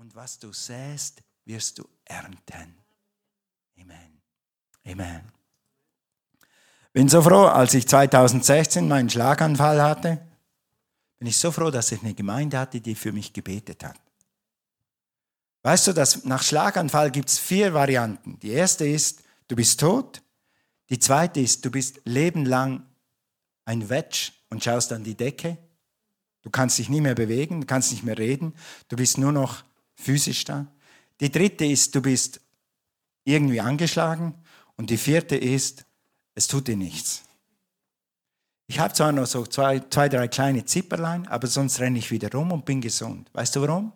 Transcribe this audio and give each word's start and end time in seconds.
Und 0.00 0.14
was 0.14 0.38
du 0.38 0.50
säst, 0.50 1.20
wirst 1.44 1.78
du 1.78 1.86
ernten. 2.06 2.74
Amen. 3.78 4.22
Amen. 4.86 5.30
Bin 6.94 7.06
so 7.06 7.20
froh, 7.20 7.44
als 7.44 7.74
ich 7.74 7.86
2016 7.86 8.88
meinen 8.88 9.10
Schlaganfall 9.10 9.82
hatte, 9.82 10.26
bin 11.18 11.28
ich 11.28 11.36
so 11.36 11.52
froh, 11.52 11.70
dass 11.70 11.92
ich 11.92 12.00
eine 12.00 12.14
Gemeinde 12.14 12.58
hatte, 12.58 12.80
die 12.80 12.94
für 12.94 13.12
mich 13.12 13.34
gebetet 13.34 13.84
hat. 13.84 14.00
Weißt 15.64 15.88
du, 15.88 15.92
dass 15.92 16.24
nach 16.24 16.42
Schlaganfall 16.42 17.10
gibt 17.10 17.28
es 17.28 17.38
vier 17.38 17.74
Varianten. 17.74 18.38
Die 18.40 18.52
erste 18.52 18.86
ist, 18.86 19.20
du 19.48 19.56
bist 19.56 19.80
tot. 19.80 20.22
Die 20.88 20.98
zweite 20.98 21.40
ist, 21.40 21.62
du 21.62 21.70
bist 21.70 22.00
lebenlang 22.04 22.86
ein 23.66 23.90
Wetsch 23.90 24.32
und 24.48 24.64
schaust 24.64 24.94
an 24.94 25.04
die 25.04 25.14
Decke. 25.14 25.58
Du 26.40 26.48
kannst 26.48 26.78
dich 26.78 26.88
nie 26.88 27.02
mehr 27.02 27.14
bewegen, 27.14 27.60
du 27.60 27.66
kannst 27.66 27.90
nicht 27.90 28.02
mehr 28.02 28.16
reden, 28.16 28.54
du 28.88 28.96
bist 28.96 29.18
nur 29.18 29.30
noch 29.30 29.62
physisch 30.00 30.44
da. 30.44 30.66
Die 31.20 31.30
dritte 31.30 31.64
ist, 31.64 31.94
du 31.94 32.02
bist 32.02 32.40
irgendwie 33.24 33.60
angeschlagen. 33.60 34.34
Und 34.76 34.90
die 34.90 34.96
vierte 34.96 35.36
ist, 35.36 35.84
es 36.34 36.46
tut 36.46 36.68
dir 36.68 36.76
nichts. 36.76 37.22
Ich 38.66 38.78
habe 38.78 38.94
zwar 38.94 39.12
noch 39.12 39.26
so 39.26 39.44
zwei, 39.46 39.80
zwei, 39.80 40.08
drei 40.08 40.28
kleine 40.28 40.64
Zipperlein, 40.64 41.26
aber 41.26 41.48
sonst 41.48 41.80
renne 41.80 41.98
ich 41.98 42.10
wieder 42.10 42.30
rum 42.32 42.52
und 42.52 42.64
bin 42.64 42.80
gesund. 42.80 43.28
Weißt 43.32 43.56
du 43.56 43.62
warum? 43.62 43.92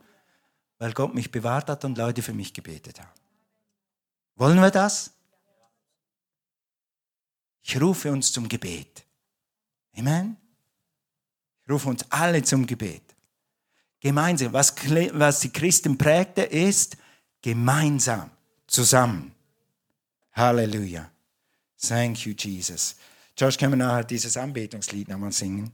Weil 0.79 0.93
Gott 0.93 1.15
mich 1.15 1.31
bewahrt 1.31 1.71
hat 1.71 1.85
und 1.85 1.97
Leute 1.97 2.23
für 2.23 2.35
mich 2.35 2.53
gebetet 2.53 3.01
haben. 3.01 3.13
Wollen 4.37 4.61
wir 4.61 4.71
das? 4.71 5.13
Ich 7.63 7.81
rufe 7.81 8.11
uns 8.11 8.33
zum 8.33 8.49
Gebet. 8.49 9.07
Amen. 9.97 10.37
Ich 11.63 11.71
rufe 11.71 11.89
uns 11.89 12.05
alle 12.11 12.43
zum 12.43 12.67
Gebet. 12.67 13.14
Gemeinsam. 14.05 14.53
Was, 14.53 14.75
was 15.15 15.41
die 15.41 15.49
Christen 15.49 15.97
prägte, 15.97 16.43
ist 16.43 16.99
gemeinsam, 17.41 18.31
zusammen. 18.67 19.35
Halleluja. 20.35 21.11
Thank 21.81 22.27
you, 22.27 22.35
Jesus. 22.37 22.97
Josh, 23.35 23.57
können 23.57 23.73
wir 23.73 23.77
nachher 23.79 24.05
dieses 24.05 24.37
Anbetungslied 24.37 25.09
nochmal 25.09 25.33
singen? 25.33 25.73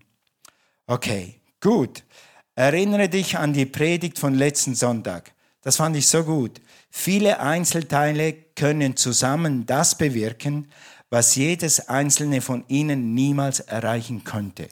Okay, 0.87 1.41
gut. 1.61 2.05
Erinnere 2.55 3.09
dich 3.09 3.37
an 3.37 3.53
die 3.53 3.67
Predigt 3.67 4.17
von 4.17 4.35
letzten 4.35 4.77
Sonntag. 4.77 5.33
Das 5.63 5.77
fand 5.77 5.97
ich 5.97 6.07
so 6.07 6.23
gut. 6.23 6.61
Viele 6.89 7.41
Einzelteile 7.41 8.33
können 8.55 8.97
zusammen 8.97 9.67
das 9.67 9.99
bewirken, 9.99 10.71
was 11.09 11.35
jedes 11.35 11.89
einzelne 11.89 12.43
von 12.43 12.65
ihnen 12.69 13.13
niemals 13.13 13.59
erreichen 13.59 14.23
könnte. 14.23 14.69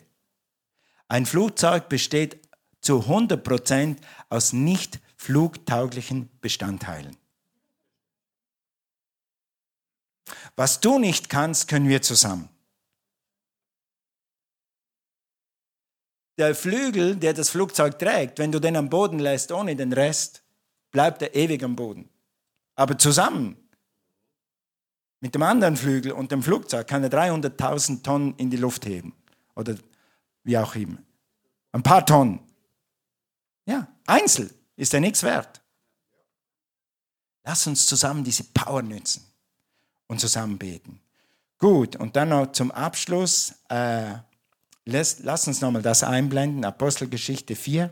Ein 1.08 1.27
Flugzeug 1.27 1.88
besteht 1.88 2.38
zu 2.89 3.00
100% 3.00 3.98
aus 4.31 4.55
nicht 4.55 4.98
flugtauglichen 5.19 6.31
Bestandteilen. 6.41 7.19
Was 10.56 10.81
du 10.81 10.98
nicht 10.98 11.28
kannst, 11.28 11.69
können 11.69 11.86
wir 11.86 12.00
zusammen. 12.00 12.48
Der 16.39 16.55
Flügel, 16.55 17.16
der 17.16 17.34
das 17.34 17.50
Flugzeug 17.50 17.98
trägt, 17.98 18.39
wenn 18.39 18.53
du 18.53 18.59
den 18.59 18.75
am 18.75 18.89
Boden 18.89 19.19
lässt 19.19 19.53
ohne 19.53 19.77
den 19.77 19.92
Rest, 19.92 20.42
bleibt 20.91 21.20
er 21.20 21.34
ewig 21.34 21.62
am 21.62 21.77
Boden. 21.77 22.09
Aber 22.75 22.97
zusammen 22.97 23.59
mit 25.20 25.34
dem 25.34 25.42
anderen 25.42 25.77
Flügel 25.77 26.12
und 26.12 26.33
dem 26.33 26.42
Flugzeug 26.42 26.86
kann 26.86 27.05
er 27.05 27.11
300.000 27.11 28.03
Tonnen 28.03 28.34
in 28.39 28.48
die 28.48 28.56
Luft 28.56 28.86
heben. 28.86 29.12
Oder 29.55 29.77
wie 30.42 30.56
auch 30.56 30.75
immer. 30.75 30.97
Ein 31.72 31.83
paar 31.83 32.06
Tonnen. 32.06 32.47
Ja, 33.69 33.86
einzeln 34.06 34.50
ist 34.77 34.94
er 34.94 35.00
nichts 35.00 35.22
wert. 35.22 35.61
Lass 37.44 37.66
uns 37.66 37.84
zusammen 37.84 38.25
diese 38.25 38.44
Power 38.44 38.80
nützen 38.80 39.22
und 40.06 40.20
zusammen 40.20 40.58
beten. 40.58 41.00
Gut, 41.58 41.94
und 41.97 42.16
dann 42.16 42.30
noch 42.30 42.53
zum 42.53 42.70
Abschluss. 42.70 43.53
Äh, 43.69 44.15
lass, 44.87 45.19
lass 45.19 45.47
uns 45.47 45.60
nochmal 45.60 45.82
das 45.82 46.03
einblenden. 46.03 46.65
Apostelgeschichte 46.65 47.56
4. 47.56 47.91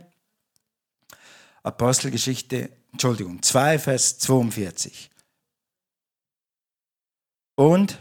Apostelgeschichte, 1.62 2.70
Entschuldigung, 2.92 3.42
2, 3.42 3.78
Vers 3.78 4.18
42. 4.18 5.10
Und 7.54 7.98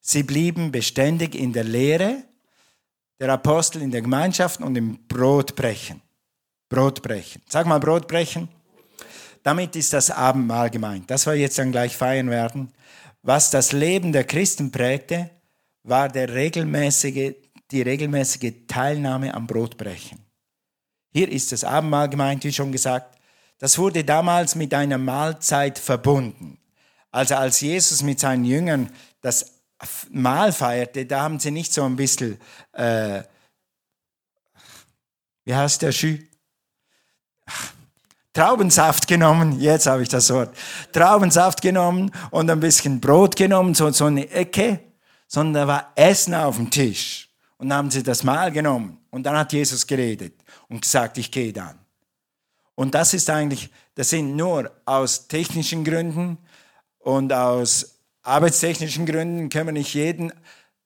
sie 0.00 0.24
blieben 0.24 0.72
beständig 0.72 1.36
in 1.36 1.52
der 1.52 1.64
Lehre 1.64 2.24
der 3.20 3.30
Apostel, 3.30 3.82
in 3.82 3.92
der 3.92 4.02
Gemeinschaft 4.02 4.60
und 4.60 4.74
im 4.74 5.06
Brotbrechen. 5.06 6.02
Brotbrechen. 6.72 7.42
Sag 7.50 7.66
mal 7.66 7.78
Brotbrechen. 7.78 8.48
Damit 9.42 9.76
ist 9.76 9.92
das 9.92 10.10
Abendmahl 10.10 10.70
gemeint. 10.70 11.10
Das 11.10 11.26
wir 11.26 11.34
jetzt 11.34 11.58
dann 11.58 11.70
gleich 11.70 11.94
feiern 11.94 12.30
werden. 12.30 12.72
Was 13.22 13.50
das 13.50 13.72
Leben 13.72 14.10
der 14.12 14.24
Christen 14.24 14.72
prägte, 14.72 15.28
war 15.82 16.08
der 16.08 16.32
regelmäßige, 16.32 17.34
die 17.70 17.82
regelmäßige 17.82 18.54
Teilnahme 18.66 19.34
am 19.34 19.46
Brotbrechen. 19.46 20.18
Hier 21.12 21.30
ist 21.30 21.52
das 21.52 21.62
Abendmahl 21.62 22.08
gemeint, 22.08 22.42
wie 22.44 22.52
schon 22.52 22.72
gesagt. 22.72 23.18
Das 23.58 23.76
wurde 23.76 24.02
damals 24.02 24.54
mit 24.54 24.72
einer 24.72 24.96
Mahlzeit 24.96 25.78
verbunden. 25.78 26.56
Also 27.10 27.34
als 27.34 27.60
Jesus 27.60 28.02
mit 28.02 28.18
seinen 28.18 28.46
Jüngern 28.46 28.90
das 29.20 29.60
Mahl 30.10 30.52
feierte, 30.52 31.04
da 31.04 31.20
haben 31.20 31.38
sie 31.38 31.50
nicht 31.50 31.74
so 31.74 31.84
ein 31.84 31.96
bisschen, 31.96 32.38
äh, 32.72 33.24
wie 35.44 35.54
heißt 35.54 35.82
der 35.82 35.92
Schü? 35.92 36.31
Traubensaft 38.32 39.06
genommen, 39.06 39.60
jetzt 39.60 39.86
habe 39.86 40.02
ich 40.02 40.08
das 40.08 40.30
Wort, 40.30 40.56
Traubensaft 40.92 41.60
genommen 41.60 42.10
und 42.30 42.50
ein 42.50 42.60
bisschen 42.60 42.98
Brot 42.98 43.36
genommen, 43.36 43.74
so, 43.74 43.90
so 43.90 44.06
eine 44.06 44.28
Ecke, 44.30 44.80
sondern 45.28 45.66
da 45.66 45.68
war 45.68 45.92
Essen 45.96 46.34
auf 46.34 46.56
dem 46.56 46.70
Tisch. 46.70 47.28
Und 47.58 47.68
dann 47.68 47.78
haben 47.78 47.90
sie 47.90 48.02
das 48.02 48.24
Mahl 48.24 48.50
genommen 48.50 48.98
und 49.10 49.24
dann 49.24 49.36
hat 49.36 49.52
Jesus 49.52 49.86
geredet 49.86 50.34
und 50.68 50.82
gesagt, 50.82 51.18
ich 51.18 51.30
gehe 51.30 51.52
dann. 51.52 51.78
Und 52.74 52.94
das 52.94 53.12
ist 53.12 53.28
eigentlich, 53.28 53.70
das 53.94 54.10
sind 54.10 54.34
nur 54.34 54.70
aus 54.86 55.28
technischen 55.28 55.84
Gründen 55.84 56.38
und 56.98 57.32
aus 57.32 57.98
arbeitstechnischen 58.22 59.04
Gründen 59.04 59.50
können 59.50 59.66
wir 59.66 59.72
nicht 59.72 59.94
jeden 59.94 60.32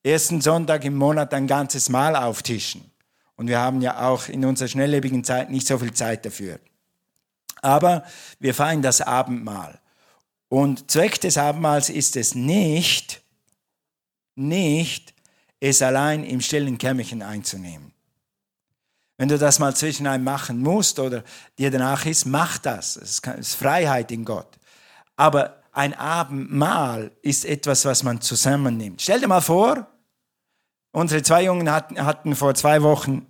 ersten 0.02 0.40
Sonntag 0.40 0.84
im 0.84 0.96
Monat 0.96 1.32
ein 1.32 1.46
ganzes 1.46 1.88
Mahl 1.88 2.16
auftischen. 2.16 2.90
Und 3.36 3.48
wir 3.48 3.58
haben 3.58 3.80
ja 3.82 4.08
auch 4.08 4.28
in 4.28 4.44
unserer 4.44 4.68
schnelllebigen 4.68 5.22
Zeit 5.24 5.50
nicht 5.50 5.66
so 5.66 5.78
viel 5.78 5.92
Zeit 5.92 6.24
dafür. 6.24 6.58
Aber 7.62 8.04
wir 8.38 8.54
feiern 8.54 8.82
das 8.82 9.00
Abendmahl. 9.00 9.80
Und 10.48 10.90
Zweck 10.90 11.20
des 11.20 11.38
Abendmahls 11.38 11.90
ist 11.90 12.16
es 12.16 12.34
nicht, 12.34 13.22
nicht 14.34 15.14
es 15.60 15.82
allein 15.82 16.24
im 16.24 16.40
stillen 16.40 16.78
Kämmerchen 16.78 17.22
einzunehmen. 17.22 17.92
Wenn 19.18 19.28
du 19.28 19.38
das 19.38 19.58
mal 19.58 19.74
zwischen 19.74 20.06
einem 20.06 20.24
machen 20.24 20.60
musst 20.60 20.98
oder 20.98 21.24
dir 21.58 21.70
danach 21.70 22.04
ist, 22.04 22.26
mach 22.26 22.58
das. 22.58 22.96
Es 22.96 23.20
ist 23.38 23.54
Freiheit 23.54 24.10
in 24.12 24.24
Gott. 24.24 24.58
Aber 25.16 25.62
ein 25.72 25.94
Abendmahl 25.94 27.10
ist 27.22 27.44
etwas, 27.44 27.84
was 27.86 28.02
man 28.02 28.20
zusammennimmt. 28.20 29.00
Stell 29.00 29.20
dir 29.20 29.28
mal 29.28 29.40
vor, 29.40 29.86
unsere 30.96 31.22
zwei 31.22 31.44
Jungen 31.44 31.70
hatten, 31.70 32.02
hatten 32.02 32.34
vor 32.34 32.54
zwei 32.54 32.82
Wochen 32.82 33.26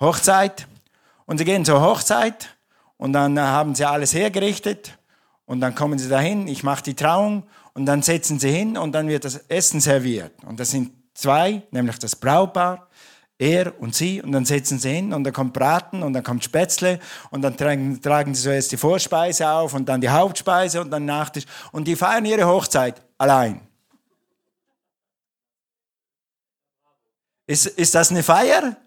Hochzeit 0.00 0.66
und 1.26 1.36
sie 1.36 1.44
gehen 1.44 1.66
zur 1.66 1.82
Hochzeit 1.82 2.56
und 2.96 3.12
dann 3.12 3.38
haben 3.38 3.74
sie 3.74 3.84
alles 3.84 4.14
hergerichtet 4.14 4.98
und 5.44 5.60
dann 5.60 5.74
kommen 5.74 5.98
sie 5.98 6.08
dahin, 6.08 6.48
ich 6.48 6.62
mache 6.62 6.82
die 6.82 6.94
Trauung 6.94 7.42
und 7.74 7.84
dann 7.84 8.00
setzen 8.00 8.38
sie 8.38 8.50
hin 8.50 8.78
und 8.78 8.92
dann 8.92 9.08
wird 9.08 9.26
das 9.26 9.36
Essen 9.48 9.80
serviert. 9.80 10.32
Und 10.46 10.58
das 10.58 10.70
sind 10.70 10.90
zwei, 11.12 11.60
nämlich 11.70 11.98
das 11.98 12.16
Brautpaar 12.16 12.88
er 13.38 13.78
und 13.78 13.94
sie, 13.94 14.22
und 14.22 14.32
dann 14.32 14.46
setzen 14.46 14.78
sie 14.78 14.90
hin 14.90 15.12
und 15.12 15.24
dann 15.24 15.34
kommt 15.34 15.52
Braten 15.52 16.02
und 16.02 16.14
dann 16.14 16.22
kommt 16.22 16.44
Spätzle 16.44 16.98
und 17.30 17.42
dann 17.42 17.58
tragen, 17.58 18.00
tragen 18.00 18.34
sie 18.34 18.44
zuerst 18.44 18.72
die 18.72 18.78
Vorspeise 18.78 19.50
auf 19.50 19.74
und 19.74 19.86
dann 19.86 20.00
die 20.00 20.08
Hauptspeise 20.08 20.80
und 20.80 20.90
dann 20.90 21.04
Nachtisch 21.04 21.44
und 21.72 21.86
die 21.86 21.96
feiern 21.96 22.24
ihre 22.24 22.46
Hochzeit 22.46 23.02
allein. 23.18 23.60
Ist, 27.52 27.66
ist 27.66 27.94
das 27.94 28.10
eine 28.10 28.22
Feier? 28.22 28.78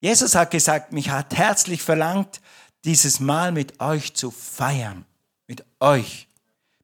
Jesus 0.00 0.34
hat 0.34 0.50
gesagt, 0.50 0.92
mich 0.92 1.10
hat 1.10 1.36
herzlich 1.36 1.82
verlangt, 1.82 2.40
dieses 2.84 3.20
Mal 3.20 3.52
mit 3.52 3.80
euch 3.80 4.12
zu 4.14 4.32
feiern. 4.32 5.06
Mit 5.46 5.64
euch. 5.78 6.26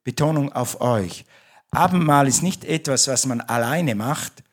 Betonung 0.04 0.52
auf 0.52 0.80
euch. 0.80 1.24
Abendmahl 1.72 2.28
ist 2.28 2.44
nicht 2.44 2.64
etwas, 2.64 3.08
was 3.08 3.26
man 3.26 3.40
alleine 3.40 3.96
macht, 3.96 4.44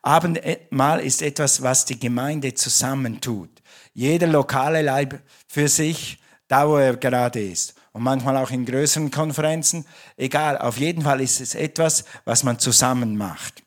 Abendmahl 0.00 1.00
ist 1.00 1.20
etwas, 1.20 1.60
was 1.60 1.84
die 1.84 1.98
Gemeinde 1.98 2.54
zusammentut. 2.54 3.50
Jeder 3.92 4.26
lokale 4.26 4.80
Leib 4.80 5.20
für 5.48 5.68
sich, 5.68 6.18
da 6.48 6.66
wo 6.66 6.78
er 6.78 6.96
gerade 6.96 7.42
ist. 7.42 7.74
Und 7.92 8.02
manchmal 8.02 8.38
auch 8.38 8.50
in 8.50 8.64
größeren 8.64 9.10
Konferenzen. 9.10 9.84
Egal, 10.16 10.56
auf 10.56 10.78
jeden 10.78 11.02
Fall 11.02 11.20
ist 11.20 11.42
es 11.42 11.54
etwas, 11.54 12.04
was 12.24 12.42
man 12.42 12.58
zusammen 12.58 13.18
macht. 13.18 13.63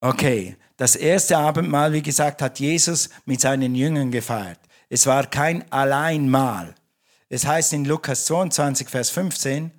Okay, 0.00 0.56
das 0.78 0.96
erste 0.96 1.36
Abendmahl, 1.36 1.92
wie 1.92 2.02
gesagt, 2.02 2.40
hat 2.40 2.58
Jesus 2.58 3.10
mit 3.26 3.40
seinen 3.40 3.74
Jüngern 3.74 4.10
gefeiert. 4.10 4.58
Es 4.88 5.06
war 5.06 5.26
kein 5.26 5.70
Alleinmahl. 5.70 6.74
Es 7.28 7.46
heißt 7.46 7.74
in 7.74 7.84
Lukas 7.84 8.24
22, 8.24 8.88
Vers 8.88 9.10
15, 9.10 9.70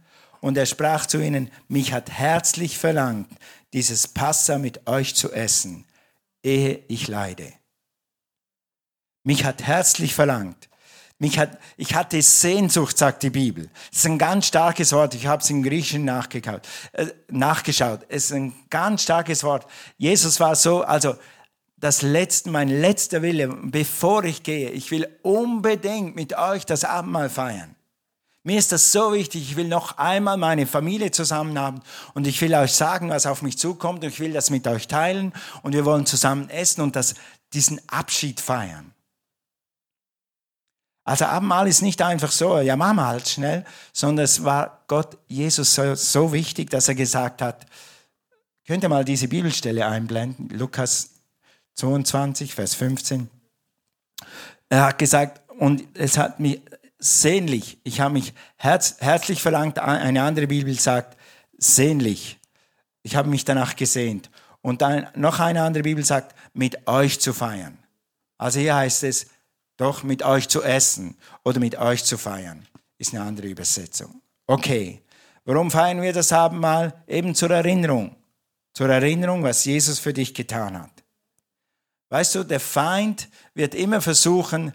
und 0.42 0.58
er 0.58 0.66
sprach 0.66 1.06
zu 1.06 1.20
ihnen, 1.20 1.52
mich 1.68 1.92
hat 1.92 2.12
herzlich 2.12 2.78
verlangt, 2.78 3.30
dieses 3.74 4.08
Passa 4.08 4.58
mit 4.58 4.88
euch 4.88 5.16
zu 5.16 5.32
essen, 5.32 5.86
ehe 6.44 6.84
ich 6.88 7.08
leide. 7.08 7.54
Mich 9.24 9.44
hat 9.44 9.64
herzlich 9.64 10.16
verlangt. 10.16 10.70
Mich 11.22 11.38
hat, 11.38 11.60
ich 11.78 11.94
hatte 11.94 12.20
Sehnsucht, 12.20 12.98
sagt 12.98 13.22
die 13.22 13.30
Bibel. 13.30 13.70
Das 13.92 14.00
ist 14.00 14.06
ein 14.08 14.18
ganz 14.18 14.48
starkes 14.48 14.92
Wort. 14.92 15.14
Ich 15.14 15.28
habe 15.28 15.44
es 15.44 15.52
im 15.52 15.62
Griechischen 15.62 16.04
nachgeschaut. 16.04 16.62
Äh, 16.94 17.10
nachgeschaut. 17.30 18.00
Es 18.10 18.26
ist 18.26 18.32
ein 18.32 18.56
ganz 18.72 19.04
starkes 19.04 19.44
Wort. 19.44 19.68
Jesus 20.00 20.40
war 20.40 20.56
so, 20.56 20.82
also 20.82 21.14
das 21.78 22.02
letzte, 22.02 22.50
mein 22.50 22.70
letzter 22.70 23.22
Wille, 23.22 23.50
bevor 23.50 24.24
ich 24.24 24.42
gehe, 24.42 24.72
ich 24.72 24.90
will 24.90 25.08
unbedingt 25.22 26.16
mit 26.16 26.36
euch 26.36 26.66
das 26.66 26.86
Abendmahl 26.86 27.30
feiern. 27.30 27.76
Mir 28.42 28.58
ist 28.58 28.72
das 28.72 28.92
so 28.92 29.14
wichtig. 29.14 29.44
Ich 29.44 29.56
will 29.56 29.68
noch 29.68 30.00
einmal 30.00 30.38
meine 30.38 30.66
Familie 30.66 31.12
zusammen 31.12 31.60
haben 31.60 31.82
und 32.16 32.26
ich 32.26 32.42
will 32.42 32.56
euch 32.56 32.74
sagen, 32.74 33.12
was 33.12 33.28
auf 33.28 33.44
mich 33.44 33.60
zukommt 33.60 34.04
und 34.04 34.10
ich 34.10 34.20
will 34.20 34.34
das 34.34 34.50
mit 34.50 34.66
euch 34.66 34.88
teilen 34.88 35.34
und 35.62 35.74
wir 35.74 35.86
wollen 35.86 36.08
zusammen 36.08 36.50
essen 36.50 36.82
und 36.82 36.96
das, 36.96 37.14
diesen 37.54 37.80
Abschied 37.90 38.42
feiern. 38.42 38.96
Also 41.12 41.26
Abendmahl 41.26 41.68
ist 41.68 41.82
nicht 41.82 42.02
einfach 42.02 42.32
so, 42.32 42.62
ja, 42.62 42.78
machen 42.78 42.96
wir 42.96 43.08
halt 43.08 43.28
schnell, 43.28 43.66
sondern 43.92 44.24
es 44.24 44.46
war 44.46 44.86
Gott, 44.88 45.18
Jesus 45.28 45.76
so, 45.76 45.94
so 45.94 46.32
wichtig, 46.32 46.70
dass 46.70 46.88
er 46.88 46.96
gesagt 46.96 47.42
hat, 47.42 47.66
könnt 48.66 48.84
ihr 48.84 48.88
mal 48.88 49.04
diese 49.04 49.28
Bibelstelle 49.28 49.86
einblenden, 49.86 50.48
Lukas 50.58 51.10
22, 51.74 52.56
Vers 52.56 52.76
15. 52.76 53.30
Er 54.70 54.86
hat 54.86 55.00
gesagt, 55.00 55.42
und 55.60 55.84
es 55.96 56.18
hat 56.18 56.40
mich 56.40 56.62
sehnlich, 56.98 57.78
ich 57.84 58.00
habe 58.00 58.14
mich 58.14 58.34
herz, 58.56 58.96
herzlich 59.00 59.42
verlangt, 59.42 59.80
eine 59.80 60.24
andere 60.24 60.48
Bibel 60.48 60.80
sagt, 60.80 61.18
sehnlich. 61.58 62.40
Ich 63.04 63.18
habe 63.18 63.28
mich 63.28 63.44
danach 63.44 63.76
gesehnt. 63.76 64.30
Und 64.62 64.82
dann 64.82 65.10
noch 65.16 65.42
eine 65.42 65.64
andere 65.64 65.84
Bibel 65.84 66.06
sagt, 66.06 66.34
mit 66.54 66.88
euch 66.88 67.20
zu 67.20 67.34
feiern. 67.34 67.78
Also 68.38 68.62
hier 68.62 68.76
heißt 68.76 69.04
es, 69.04 69.26
doch 69.82 70.04
mit 70.04 70.22
euch 70.22 70.48
zu 70.48 70.62
essen 70.62 71.18
oder 71.44 71.60
mit 71.60 71.76
euch 71.76 72.04
zu 72.04 72.18
feiern, 72.18 72.68
ist 73.00 73.14
eine 73.16 73.24
andere 73.24 73.48
Übersetzung. 73.48 74.22
Okay, 74.46 75.02
warum 75.44 75.72
feiern 75.72 76.02
wir 76.04 76.14
das 76.14 76.32
Abendmahl? 76.32 77.04
Eben 77.08 77.34
zur 77.34 77.50
Erinnerung. 77.50 78.16
Zur 78.74 78.90
Erinnerung, 78.90 79.44
was 79.44 79.66
Jesus 79.66 79.98
für 79.98 80.14
dich 80.14 80.36
getan 80.36 80.80
hat. 80.80 80.92
Weißt 82.10 82.36
du, 82.36 82.44
der 82.44 82.60
Feind 82.60 83.28
wird 83.56 83.74
immer 83.74 84.02
versuchen, 84.02 84.72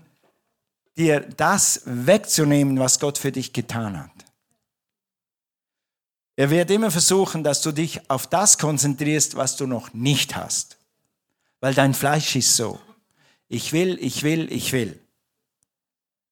dir 0.96 1.20
das 1.20 1.82
wegzunehmen, 1.84 2.80
was 2.80 2.98
Gott 2.98 3.18
für 3.18 3.30
dich 3.30 3.52
getan 3.52 3.98
hat. 3.98 4.10
Er 6.34 6.50
wird 6.50 6.70
immer 6.70 6.90
versuchen, 6.90 7.44
dass 7.44 7.62
du 7.62 7.70
dich 7.70 8.10
auf 8.10 8.26
das 8.26 8.58
konzentrierst, 8.58 9.36
was 9.36 9.56
du 9.56 9.66
noch 9.66 9.94
nicht 9.94 10.34
hast. 10.34 10.78
Weil 11.60 11.74
dein 11.74 11.94
Fleisch 11.94 12.34
ist 12.34 12.56
so. 12.56 12.80
Ich 13.48 13.72
will, 13.72 13.98
ich 14.00 14.22
will, 14.22 14.50
ich 14.52 14.72
will. 14.72 15.00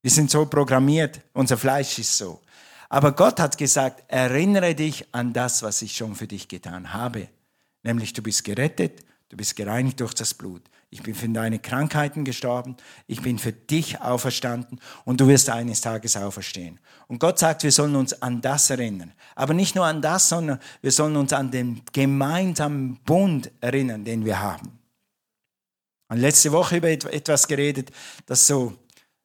Wir 0.02 0.10
sind 0.10 0.30
so 0.30 0.44
programmiert, 0.46 1.20
unser 1.32 1.56
Fleisch 1.56 1.98
ist 1.98 2.18
so. 2.18 2.40
Aber 2.88 3.12
Gott 3.12 3.40
hat 3.40 3.56
gesagt, 3.56 4.04
erinnere 4.08 4.74
dich 4.74 5.06
an 5.12 5.32
das, 5.32 5.62
was 5.62 5.80
ich 5.82 5.96
schon 5.96 6.14
für 6.14 6.26
dich 6.26 6.48
getan 6.48 6.92
habe. 6.92 7.28
Nämlich 7.82 8.12
du 8.12 8.22
bist 8.22 8.44
gerettet, 8.44 9.04
du 9.30 9.36
bist 9.36 9.56
gereinigt 9.56 10.00
durch 10.00 10.14
das 10.14 10.34
Blut. 10.34 10.62
Ich 10.90 11.02
bin 11.02 11.14
für 11.14 11.28
deine 11.28 11.58
Krankheiten 11.58 12.24
gestorben, 12.24 12.76
ich 13.08 13.20
bin 13.20 13.38
für 13.38 13.52
dich 13.52 14.00
auferstanden 14.00 14.78
und 15.04 15.20
du 15.20 15.26
wirst 15.26 15.50
eines 15.50 15.80
Tages 15.80 16.16
auferstehen. 16.16 16.78
Und 17.08 17.18
Gott 17.18 17.38
sagt, 17.40 17.64
wir 17.64 17.72
sollen 17.72 17.96
uns 17.96 18.22
an 18.22 18.40
das 18.40 18.70
erinnern. 18.70 19.12
Aber 19.34 19.54
nicht 19.54 19.74
nur 19.74 19.86
an 19.86 20.02
das, 20.02 20.28
sondern 20.28 20.60
wir 20.82 20.92
sollen 20.92 21.16
uns 21.16 21.32
an 21.32 21.50
den 21.50 21.82
gemeinsamen 21.92 23.00
Bund 23.04 23.50
erinnern, 23.60 24.04
den 24.04 24.24
wir 24.24 24.38
haben. 24.38 24.78
Und 26.14 26.20
letzte 26.20 26.52
Woche 26.52 26.76
über 26.76 26.90
etwas 26.90 27.48
geredet, 27.48 27.90
das 28.26 28.46
so, 28.46 28.72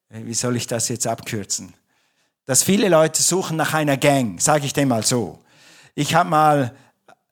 äh, 0.09 0.21
wie 0.23 0.33
soll 0.33 0.55
ich 0.55 0.65
das 0.65 0.89
jetzt 0.89 1.05
abkürzen? 1.05 1.75
Dass 2.47 2.63
viele 2.63 2.89
Leute 2.89 3.21
suchen 3.21 3.57
nach 3.57 3.75
einer 3.75 3.95
Gang, 3.95 4.41
sage 4.41 4.65
ich 4.65 4.73
dem 4.73 4.87
mal 4.87 5.05
so. 5.05 5.37
Ich 5.93 6.15
habe 6.15 6.31
mal, 6.31 6.75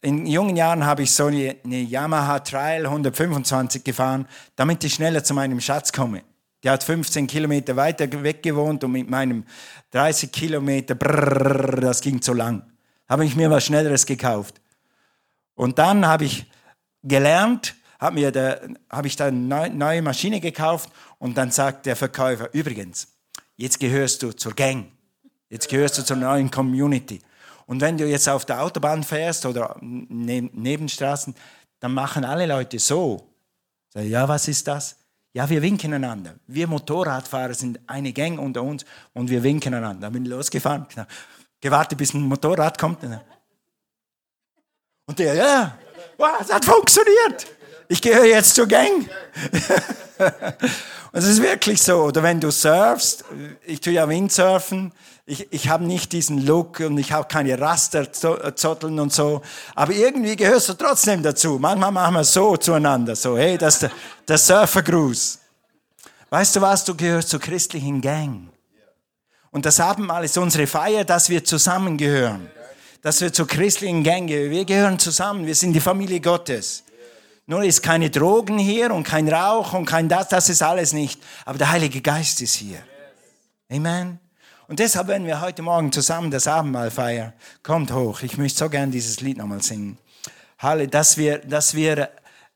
in 0.01 0.27
jungen 0.27 0.55
Jahren 0.55 0.85
habe 0.85 1.01
ich 1.01 1.11
so 1.11 1.25
eine, 1.25 1.55
Yamaha 1.63 2.37
Trail 2.41 2.85
125 2.85 3.83
gefahren, 3.83 4.27
damit 4.55 4.83
ich 4.83 4.93
schneller 4.93 5.23
zu 5.23 5.33
meinem 5.33 5.59
Schatz 5.59 5.91
komme. 5.91 6.21
Der 6.63 6.73
hat 6.73 6.83
15 6.83 7.25
Kilometer 7.25 7.75
weiter 7.75 8.05
weg 8.21 8.43
gewohnt 8.43 8.83
und 8.83 8.91
mit 8.91 9.09
meinem 9.09 9.43
30 9.89 10.31
Kilometer, 10.31 10.93
brrr, 10.93 11.81
das 11.81 12.01
ging 12.01 12.21
zu 12.21 12.33
lang. 12.33 12.61
Habe 13.09 13.25
ich 13.25 13.35
mir 13.35 13.49
was 13.49 13.65
Schnelleres 13.65 14.05
gekauft. 14.05 14.61
Und 15.55 15.79
dann 15.79 16.05
habe 16.05 16.25
ich 16.25 16.45
gelernt, 17.01 17.73
habe 17.99 18.15
mir 18.15 18.31
da, 18.31 18.59
habe 18.89 19.07
ich 19.07 19.15
da 19.15 19.27
eine 19.27 19.69
neue 19.69 20.01
Maschine 20.01 20.39
gekauft 20.39 20.89
und 21.19 21.37
dann 21.37 21.51
sagt 21.51 21.85
der 21.85 21.95
Verkäufer, 21.95 22.53
übrigens, 22.53 23.07
jetzt 23.55 23.79
gehörst 23.79 24.23
du 24.23 24.31
zur 24.31 24.53
Gang, 24.53 24.91
jetzt 25.49 25.69
gehörst 25.69 25.97
du 25.97 26.03
zur 26.03 26.17
neuen 26.17 26.51
Community. 26.51 27.19
Und 27.65 27.81
wenn 27.81 27.97
du 27.97 28.07
jetzt 28.07 28.29
auf 28.29 28.45
der 28.45 28.61
Autobahn 28.61 29.03
fährst 29.03 29.45
oder 29.45 29.75
neben 29.81 30.49
Nebenstraßen, 30.53 31.35
dann 31.79 31.93
machen 31.93 32.23
alle 32.23 32.45
Leute 32.45 32.79
so. 32.79 33.27
Ja, 33.93 34.27
was 34.27 34.47
ist 34.47 34.67
das? 34.67 34.95
Ja, 35.33 35.49
wir 35.49 35.61
winken 35.61 35.93
einander. 35.93 36.35
Wir 36.47 36.67
Motorradfahrer 36.67 37.53
sind 37.53 37.79
eine 37.87 38.13
Gang 38.13 38.39
unter 38.39 38.63
uns 38.63 38.85
und 39.13 39.29
wir 39.29 39.43
winken 39.43 39.73
einander. 39.73 40.01
Dann 40.01 40.13
bin 40.13 40.23
ich 40.23 40.29
losgefahren, 40.29 40.87
gewartet, 41.59 41.97
bis 41.97 42.13
ein 42.13 42.21
Motorrad 42.21 42.77
kommt. 42.77 43.03
Und 45.05 45.19
der, 45.19 45.33
ja, 45.33 45.77
wow, 46.17 46.37
das 46.39 46.53
hat 46.53 46.65
funktioniert 46.65 47.56
ich 47.87 48.01
gehöre 48.01 48.25
jetzt 48.25 48.55
zur 48.55 48.67
Gang. 48.67 49.09
Und 51.11 51.19
es 51.19 51.25
ist 51.25 51.41
wirklich 51.41 51.81
so. 51.81 52.03
Oder 52.03 52.21
wenn 52.23 52.39
du 52.39 52.51
surfst, 52.51 53.23
ich 53.65 53.81
tue 53.81 53.93
ja 53.93 54.07
Windsurfen, 54.09 54.91
ich, 55.25 55.51
ich 55.51 55.67
habe 55.67 55.83
nicht 55.83 56.13
diesen 56.13 56.45
Look 56.45 56.79
und 56.79 56.97
ich 56.97 57.11
habe 57.11 57.27
keine 57.27 57.59
Rasterzotteln 57.59 58.97
und 58.97 59.11
so. 59.11 59.41
Aber 59.75 59.91
irgendwie 59.91 60.37
gehörst 60.37 60.69
du 60.69 60.73
trotzdem 60.73 61.21
dazu. 61.21 61.57
Manchmal 61.59 61.91
machen 61.91 62.15
wir 62.15 62.23
so 62.23 62.55
zueinander, 62.55 63.15
so, 63.15 63.37
hey, 63.37 63.57
das 63.57 63.75
ist 63.75 63.81
der, 63.83 63.91
der 64.27 64.37
Surfergruß. 64.37 65.39
Weißt 66.29 66.55
du 66.55 66.61
was, 66.61 66.85
du 66.85 66.95
gehörst 66.95 67.29
zur 67.29 67.41
christlichen 67.41 67.99
Gang. 67.99 68.47
Und 69.51 69.65
das 69.65 69.79
Abendmahl 69.79 70.23
ist 70.23 70.37
unsere 70.37 70.65
Feier, 70.65 71.03
dass 71.03 71.29
wir 71.29 71.43
zusammengehören. 71.43 72.49
Dass 73.01 73.19
wir 73.19 73.31
zur 73.33 73.47
christlichen 73.47 74.03
Gang 74.03 74.27
gehören. 74.27 74.51
Wir 74.51 74.65
gehören 74.65 74.97
zusammen, 74.97 75.45
wir 75.45 75.55
sind 75.55 75.73
die 75.73 75.81
Familie 75.81 76.21
Gottes. 76.21 76.83
Nur 77.49 77.63
ist 77.63 77.81
keine 77.81 78.09
Drogen 78.09 78.59
hier 78.59 78.93
und 78.93 79.03
kein 79.05 79.29
Rauch 79.29 79.73
und 79.73 79.85
kein 79.85 80.09
das, 80.09 80.27
das 80.27 80.49
ist 80.49 80.61
alles 80.61 80.91
nicht. 80.91 81.21
Aber 81.45 81.57
der 81.57 81.71
Heilige 81.71 82.01
Geist 82.01 82.41
ist 82.41 82.55
hier. 82.55 82.79
Amen. 83.71 84.19
Und 84.67 84.79
deshalb, 84.79 85.07
wenn 85.07 85.25
wir 85.25 85.39
heute 85.39 85.61
Morgen 85.61 85.93
zusammen 85.93 86.29
das 86.29 86.45
Abendmahl 86.45 86.91
feiern, 86.91 87.31
kommt 87.63 87.93
hoch. 87.93 88.21
Ich 88.21 88.37
möchte 88.37 88.59
so 88.59 88.69
gern 88.69 88.91
dieses 88.91 89.21
Lied 89.21 89.37
nochmal 89.37 89.63
singen. 89.63 89.97
Halle, 90.59 90.89
dass 90.89 91.15
wir, 91.15 91.37
dass 91.37 91.73
wir 91.73 92.09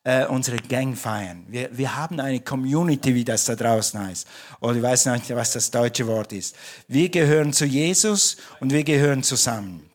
äh, 0.04 0.26
unsere 0.26 0.58
Gang 0.58 0.98
feiern. 0.98 1.46
Wir, 1.48 1.70
wir 1.72 1.96
haben 1.96 2.20
eine 2.20 2.42
Community, 2.42 3.16
wie 3.16 3.24
das 3.24 3.46
da 3.46 3.56
draußen 3.56 3.98
heißt. 4.08 4.28
Oder 4.60 4.76
ich 4.76 4.82
weiß 4.82 5.06
nicht, 5.06 5.34
was 5.34 5.54
das 5.54 5.72
deutsche 5.72 6.06
Wort 6.06 6.34
ist. 6.34 6.54
Wir 6.90 7.08
gehören 7.08 7.54
zu 7.54 7.64
Jesus 7.64 8.36
und 8.60 8.74
wir 8.74 8.84
gehören 8.84 9.24
zusammen. 9.24 9.91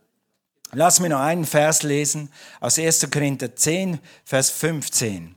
Lass 0.77 1.01
mir 1.01 1.09
noch 1.09 1.21
einen 1.21 1.47
Vers 1.47 1.85
lesen 1.85 2.29
aus 2.61 2.79
1. 2.79 3.11
Korinther 3.11 3.57
10, 3.57 3.99
Vers 4.27 4.51
15. 4.51 5.35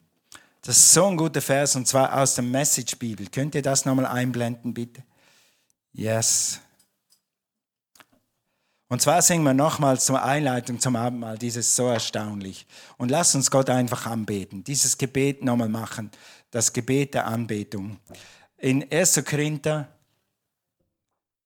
Das 0.61 0.75
ist 0.75 0.91
so 0.91 1.05
ein 1.05 1.15
guter 1.15 1.41
Vers 1.41 1.77
und 1.77 1.87
zwar 1.87 2.13
aus 2.21 2.35
der 2.35 2.43
Message-Bibel. 2.43 3.27
Könnt 3.31 3.55
ihr 3.55 3.61
das 3.61 3.85
nochmal 3.85 4.07
einblenden, 4.07 4.73
bitte? 4.73 5.01
Yes. 5.93 6.59
Und 8.89 9.01
zwar 9.01 9.21
singen 9.21 9.45
wir 9.45 9.53
nochmals 9.53 10.03
zur 10.03 10.21
Einleitung 10.21 10.77
zum 10.81 10.97
Abendmahl, 10.97 11.37
dieses 11.37 11.73
so 11.73 11.87
erstaunlich. 11.87 12.67
Und 12.97 13.07
lass 13.07 13.33
uns 13.33 13.49
Gott 13.49 13.69
einfach 13.69 14.07
anbeten, 14.07 14.65
dieses 14.65 14.97
Gebet 14.97 15.41
nochmal 15.41 15.69
machen, 15.69 16.11
das 16.51 16.73
Gebet 16.73 17.13
der 17.13 17.27
Anbetung. 17.27 17.97
In 18.57 18.91
1. 18.91 19.23
Korinther 19.23 19.87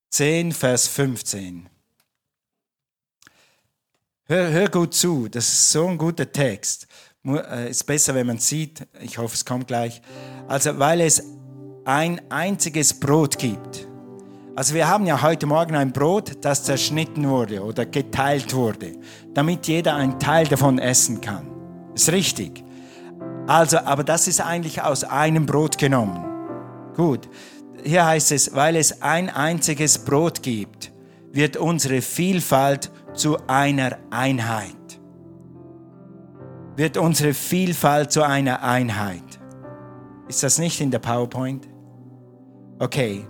10, 0.10 0.52
Vers 0.52 0.88
15. 0.88 1.70
Hör, 4.26 4.52
hör 4.52 4.70
gut 4.70 4.94
zu, 4.94 5.28
das 5.28 5.46
ist 5.46 5.72
so 5.74 5.86
ein 5.86 5.98
guter 5.98 6.32
Text. 6.32 6.88
Äh, 7.26 7.70
ist 7.70 7.84
besser, 7.84 8.16
wenn 8.16 8.26
man 8.26 8.38
sieht. 8.38 8.88
Ich 9.02 9.18
hoffe, 9.18 9.36
es 9.36 9.44
kommt 9.44 9.68
gleich. 9.68 10.02
Also, 10.48 10.80
weil 10.80 11.02
es 11.02 11.22
ein 11.84 12.22
einziges 12.32 12.98
Brot 12.98 13.38
gibt. 13.38 13.86
Also 14.56 14.76
wir 14.76 14.88
haben 14.88 15.06
ja 15.08 15.22
heute 15.22 15.46
Morgen 15.46 15.76
ein 15.76 15.92
Brot, 15.92 16.38
das 16.40 16.64
zerschnitten 16.64 17.28
wurde 17.28 17.62
oder 17.62 17.86
geteilt 17.86 18.54
wurde, 18.54 18.94
damit 19.34 19.68
jeder 19.68 19.96
einen 19.96 20.18
Teil 20.20 20.48
davon 20.48 20.80
essen 20.80 21.20
kann. 21.20 21.46
Ist 21.94 22.10
richtig. 22.10 22.64
Also, 23.48 23.80
aber 23.80 24.06
das 24.06 24.30
ist 24.30 24.40
eigentlich 24.40 24.82
aus 24.82 25.04
einem 25.04 25.46
Brot 25.46 25.78
genommen. 25.78 26.24
Gut. 26.96 27.28
hier 27.84 28.06
heißt 28.06 28.32
es, 28.32 28.56
weil 28.56 28.78
es 28.78 29.02
ein 29.02 29.30
einziges 29.30 29.98
Brot 29.98 30.42
gibt, 30.44 30.94
wird 31.34 31.58
unsere 31.58 32.02
Vielfalt 32.02 32.90
zu 33.14 33.38
einer 33.48 33.98
Einheit. 34.10 34.76
Wird 36.76 36.98
unsere 36.98 37.34
Vielfalt 37.34 38.12
zu 38.12 38.24
einer 38.24 38.64
Einheit. 38.64 39.40
Ist 40.28 40.44
das 40.44 40.58
nicht 40.58 40.82
in 40.82 40.92
der 40.92 41.00
PowerPoint? 41.00 41.68
Okay. 42.80 43.26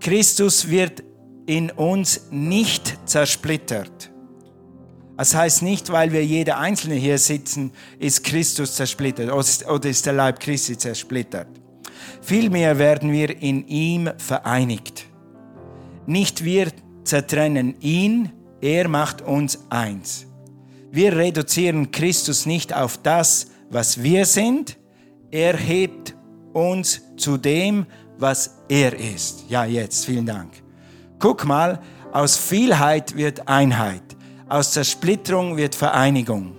Christus 0.00 0.68
wird 0.68 1.02
in 1.46 1.70
uns 1.70 2.28
nicht 2.30 2.98
zersplittert. 3.08 4.10
Das 5.16 5.34
heißt 5.34 5.62
nicht, 5.62 5.90
weil 5.92 6.12
wir 6.12 6.24
jeder 6.24 6.58
Einzelne 6.58 6.96
hier 6.96 7.18
sitzen, 7.18 7.72
ist 7.98 8.24
Christus 8.24 8.74
zersplittert 8.74 9.30
oder 9.30 9.88
ist 9.88 10.06
der 10.06 10.14
Leib 10.14 10.40
Christi 10.40 10.76
zersplittert. 10.76 11.48
Vielmehr 12.20 12.78
werden 12.78 13.12
wir 13.12 13.40
in 13.40 13.66
ihm 13.68 14.10
vereinigt. 14.18 15.06
Nicht 16.06 16.44
wir 16.44 16.68
zertrennen 17.04 17.76
ihn, 17.80 18.32
er 18.62 18.88
macht 18.88 19.20
uns 19.20 19.58
eins. 19.68 20.26
Wir 20.90 21.16
reduzieren 21.16 21.90
Christus 21.90 22.46
nicht 22.46 22.72
auf 22.72 22.96
das, 23.02 23.48
was 23.70 24.02
wir 24.02 24.24
sind, 24.24 24.78
er 25.30 25.56
hebt 25.56 26.14
uns 26.52 27.02
zu 27.16 27.36
dem, 27.36 27.86
was 28.18 28.58
er 28.68 28.98
ist. 28.98 29.44
Ja, 29.48 29.64
jetzt, 29.64 30.04
vielen 30.06 30.26
Dank. 30.26 30.52
Guck 31.18 31.44
mal, 31.44 31.80
aus 32.12 32.36
Vielheit 32.36 33.16
wird 33.16 33.48
Einheit, 33.48 34.02
aus 34.48 34.72
Zersplitterung 34.72 35.56
wird 35.56 35.74
Vereinigung, 35.74 36.54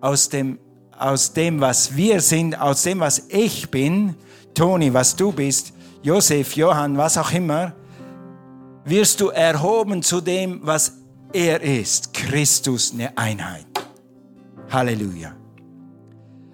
aus 0.00 0.28
dem, 0.28 0.58
aus 0.96 1.32
dem, 1.32 1.60
was 1.60 1.94
wir 1.96 2.20
sind, 2.20 2.58
aus 2.58 2.84
dem, 2.84 3.00
was 3.00 3.26
ich 3.28 3.70
bin, 3.70 4.14
Toni, 4.54 4.94
was 4.94 5.16
du 5.16 5.32
bist, 5.32 5.74
Josef, 6.02 6.54
Johann, 6.54 6.96
was 6.96 7.18
auch 7.18 7.32
immer, 7.32 7.74
wirst 8.84 9.20
du 9.20 9.28
erhoben 9.28 10.02
zu 10.02 10.20
dem, 10.20 10.60
was 10.62 11.03
er 11.34 11.60
ist, 11.60 12.14
Christus, 12.14 12.92
eine 12.94 13.16
Einheit. 13.18 13.66
Halleluja. 14.70 15.34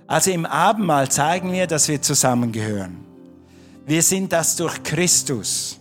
Also 0.07 0.31
im 0.31 0.47
Abendmahl 0.47 1.11
zeigen 1.11 1.53
wir, 1.53 1.67
dass 1.67 1.87
wir 1.87 2.01
zusammengehören. 2.03 3.05
Wir 3.87 4.03
sind 4.03 4.33
das 4.33 4.57
durch 4.57 4.83
Christus. 4.83 5.79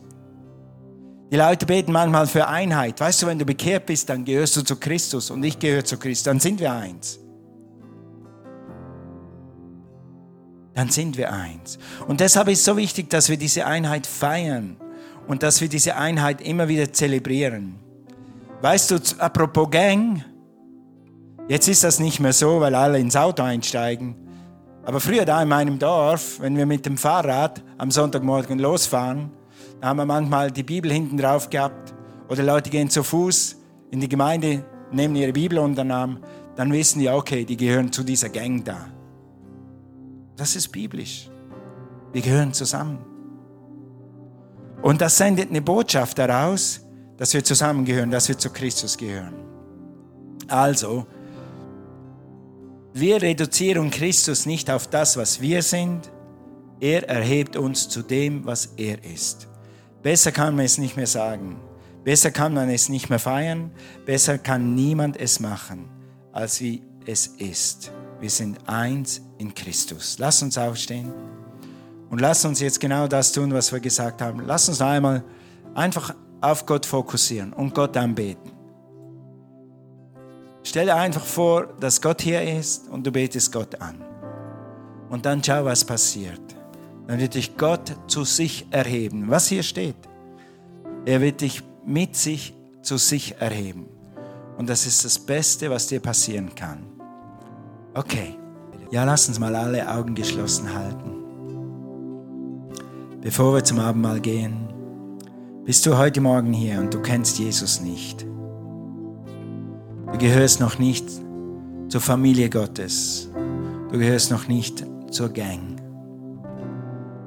Die 1.32 1.36
Leute 1.36 1.66
beten 1.66 1.92
manchmal 1.92 2.28
für 2.28 2.48
Einheit. 2.48 3.00
Weißt 3.00 3.22
du, 3.22 3.28
wenn 3.28 3.40
du 3.40 3.46
bekehrt 3.46 3.86
bist, 3.86 4.10
dann 4.10 4.26
gehörst 4.26 4.56
du 4.58 4.62
zu 4.64 4.76
Christus 4.76 5.32
und 5.32 5.44
ich 5.44 5.58
gehöre 5.58 5.86
zu 5.86 5.98
Christus. 5.98 6.24
Dann 6.24 6.40
sind 6.40 6.60
wir 6.60 6.74
eins. 6.74 7.20
Dann 10.74 10.90
sind 10.90 11.18
wir 11.18 11.32
eins. 11.32 11.78
Und 12.08 12.20
deshalb 12.20 12.48
ist 12.50 12.60
es 12.60 12.66
so 12.66 12.78
wichtig, 12.78 13.10
dass 13.10 13.30
wir 13.30 13.38
diese 13.38 13.66
Einheit 13.66 14.08
feiern 14.08 14.78
und 15.28 15.44
dass 15.44 15.62
wir 15.62 15.70
diese 15.70 15.96
Einheit 15.96 16.42
immer 16.42 16.68
wieder 16.68 16.92
zelebrieren. 16.92 17.80
Weißt 18.62 18.92
du, 18.92 18.98
apropos 19.20 19.70
Gang, 19.72 20.24
jetzt 21.48 21.70
ist 21.70 21.84
das 21.86 22.00
nicht 22.00 22.20
mehr 22.20 22.34
so, 22.34 22.60
weil 22.60 22.76
alle 22.76 23.00
ins 23.00 23.16
Auto 23.16 23.42
einsteigen. 23.42 24.16
Aber 24.84 25.00
früher 25.00 25.24
da 25.24 25.42
in 25.42 25.48
meinem 25.48 25.80
Dorf, 25.80 26.42
wenn 26.42 26.58
wir 26.58 26.66
mit 26.66 26.86
dem 26.86 26.98
Fahrrad 26.98 27.64
am 27.78 27.90
Sonntagmorgen 27.90 28.60
losfahren, 28.60 29.32
da 29.80 29.88
haben 29.88 29.98
wir 29.98 30.06
manchmal 30.06 30.52
die 30.52 30.64
Bibel 30.64 30.92
hinten 30.92 31.18
drauf 31.18 31.50
gehabt 31.50 31.94
oder 32.28 32.44
Leute 32.44 32.70
gehen 32.70 32.90
zu 32.90 33.02
Fuß 33.02 33.56
in 33.92 34.02
die 34.02 34.10
Gemeinde, 34.10 34.66
nehmen 34.92 35.16
ihre 35.16 35.32
Bibel 35.32 35.60
unter 35.60 35.90
Arm, 35.90 36.20
dann 36.58 36.74
wissen 36.74 37.00
die, 37.00 37.10
okay, 37.10 37.46
die 37.46 37.56
gehören 37.56 37.94
zu 37.94 38.04
dieser 38.04 38.28
Gang 38.28 38.66
da. 38.66 38.88
Das 40.36 40.58
ist 40.58 40.70
biblisch. 40.70 41.30
Wir 42.12 42.22
gehören 42.22 42.52
zusammen. 42.52 43.00
Und 44.82 45.00
das 45.00 45.18
sendet 45.18 45.50
eine 45.50 45.62
Botschaft 45.62 46.18
daraus, 46.18 46.82
dass 47.20 47.34
wir 47.34 47.44
zusammengehören, 47.44 48.10
dass 48.10 48.30
wir 48.30 48.38
zu 48.38 48.50
Christus 48.50 48.98
gehören. 48.98 49.34
Also, 50.48 51.06
wir 52.94 53.22
reduzieren 53.22 53.92
Christus 53.92 54.46
nicht 54.46 54.72
auf 54.72 54.88
das, 54.88 55.18
was 55.18 55.42
wir 55.42 55.62
sind. 55.62 56.10
Er 56.80 57.08
erhebt 57.10 57.58
uns 57.58 57.90
zu 57.90 58.02
dem, 58.02 58.46
was 58.46 58.70
er 58.78 59.04
ist. 59.04 59.50
Besser 60.02 60.32
kann 60.32 60.56
man 60.56 60.64
es 60.64 60.78
nicht 60.78 60.96
mehr 60.96 61.08
sagen. 61.08 61.60
Besser 62.06 62.32
kann 62.32 62.54
man 62.54 62.70
es 62.70 62.88
nicht 62.88 63.10
mehr 63.10 63.20
feiern. 63.20 63.72
Besser 64.06 64.38
kann 64.38 64.74
niemand 64.74 65.18
es 65.18 65.42
machen, 65.42 65.90
als 66.32 66.62
wie 66.62 66.82
es 67.06 67.28
ist. 67.28 67.92
Wir 68.22 68.30
sind 68.30 68.58
eins 68.66 69.22
in 69.38 69.54
Christus. 69.54 70.16
Lass 70.20 70.42
uns 70.42 70.58
aufstehen 70.58 71.12
und 72.10 72.22
lass 72.22 72.46
uns 72.46 72.62
jetzt 72.62 72.80
genau 72.80 73.08
das 73.08 73.34
tun, 73.34 73.54
was 73.54 73.74
wir 73.74 73.82
gesagt 73.82 74.22
haben. 74.22 74.42
Lass 74.46 74.70
uns 74.70 74.82
einmal 74.82 75.24
einfach 75.76 76.16
auf 76.42 76.66
Gott 76.66 76.86
fokussieren 76.86 77.54
und 77.54 77.74
Gott 77.74 77.96
anbeten. 77.98 78.52
Stell 80.64 80.86
dir 80.86 80.96
einfach 80.96 81.24
vor, 81.24 81.68
dass 81.80 82.02
Gott 82.02 82.22
hier 82.22 82.42
ist 82.42 82.90
und 82.90 83.06
du 83.06 83.12
betest 83.12 83.52
Gott 83.52 83.80
an. 83.82 84.04
Und 85.10 85.26
dann 85.26 85.44
schau, 85.44 85.66
was 85.66 85.84
passiert 85.84 86.60
dann 87.10 87.20
wird 87.20 87.34
dich 87.34 87.58
Gott 87.58 87.96
zu 88.06 88.24
sich 88.24 88.68
erheben. 88.70 89.32
Was 89.32 89.48
hier 89.48 89.64
steht, 89.64 89.96
er 91.06 91.22
wird 91.22 91.42
dich 91.42 91.64
mit 91.84 92.16
sich 92.16 92.54
zu 92.84 92.98
sich 92.98 93.36
erheben. 93.40 93.88
Und 94.60 94.70
das 94.70 94.86
ist 94.86 95.04
das 95.04 95.18
Beste, 95.18 95.72
was 95.72 95.88
dir 95.88 96.02
passieren 96.02 96.54
kann. 96.54 96.86
Okay, 97.96 98.36
ja, 98.92 99.06
lass 99.06 99.28
uns 99.28 99.40
mal 99.40 99.56
alle 99.56 99.92
Augen 99.92 100.14
geschlossen 100.14 100.72
halten. 100.72 101.16
Bevor 103.22 103.56
wir 103.56 103.64
zum 103.64 103.80
Abendmahl 103.80 104.20
gehen, 104.20 104.68
bist 105.70 105.86
du 105.86 106.00
heute 106.00 106.20
Morgen 106.20 106.52
hier 106.52 106.80
und 106.80 106.92
du 106.92 107.00
kennst 107.00 107.38
Jesus 107.38 107.80
nicht. 107.80 108.26
Du 110.12 110.18
gehörst 110.18 110.60
noch 110.60 110.80
nicht 110.80 111.08
zur 111.90 112.02
Familie 112.02 112.50
Gottes. 112.50 113.30
Du 113.92 114.00
gehörst 114.00 114.32
noch 114.32 114.48
nicht 114.48 114.84
zur 115.12 115.30
Gang 115.30 115.80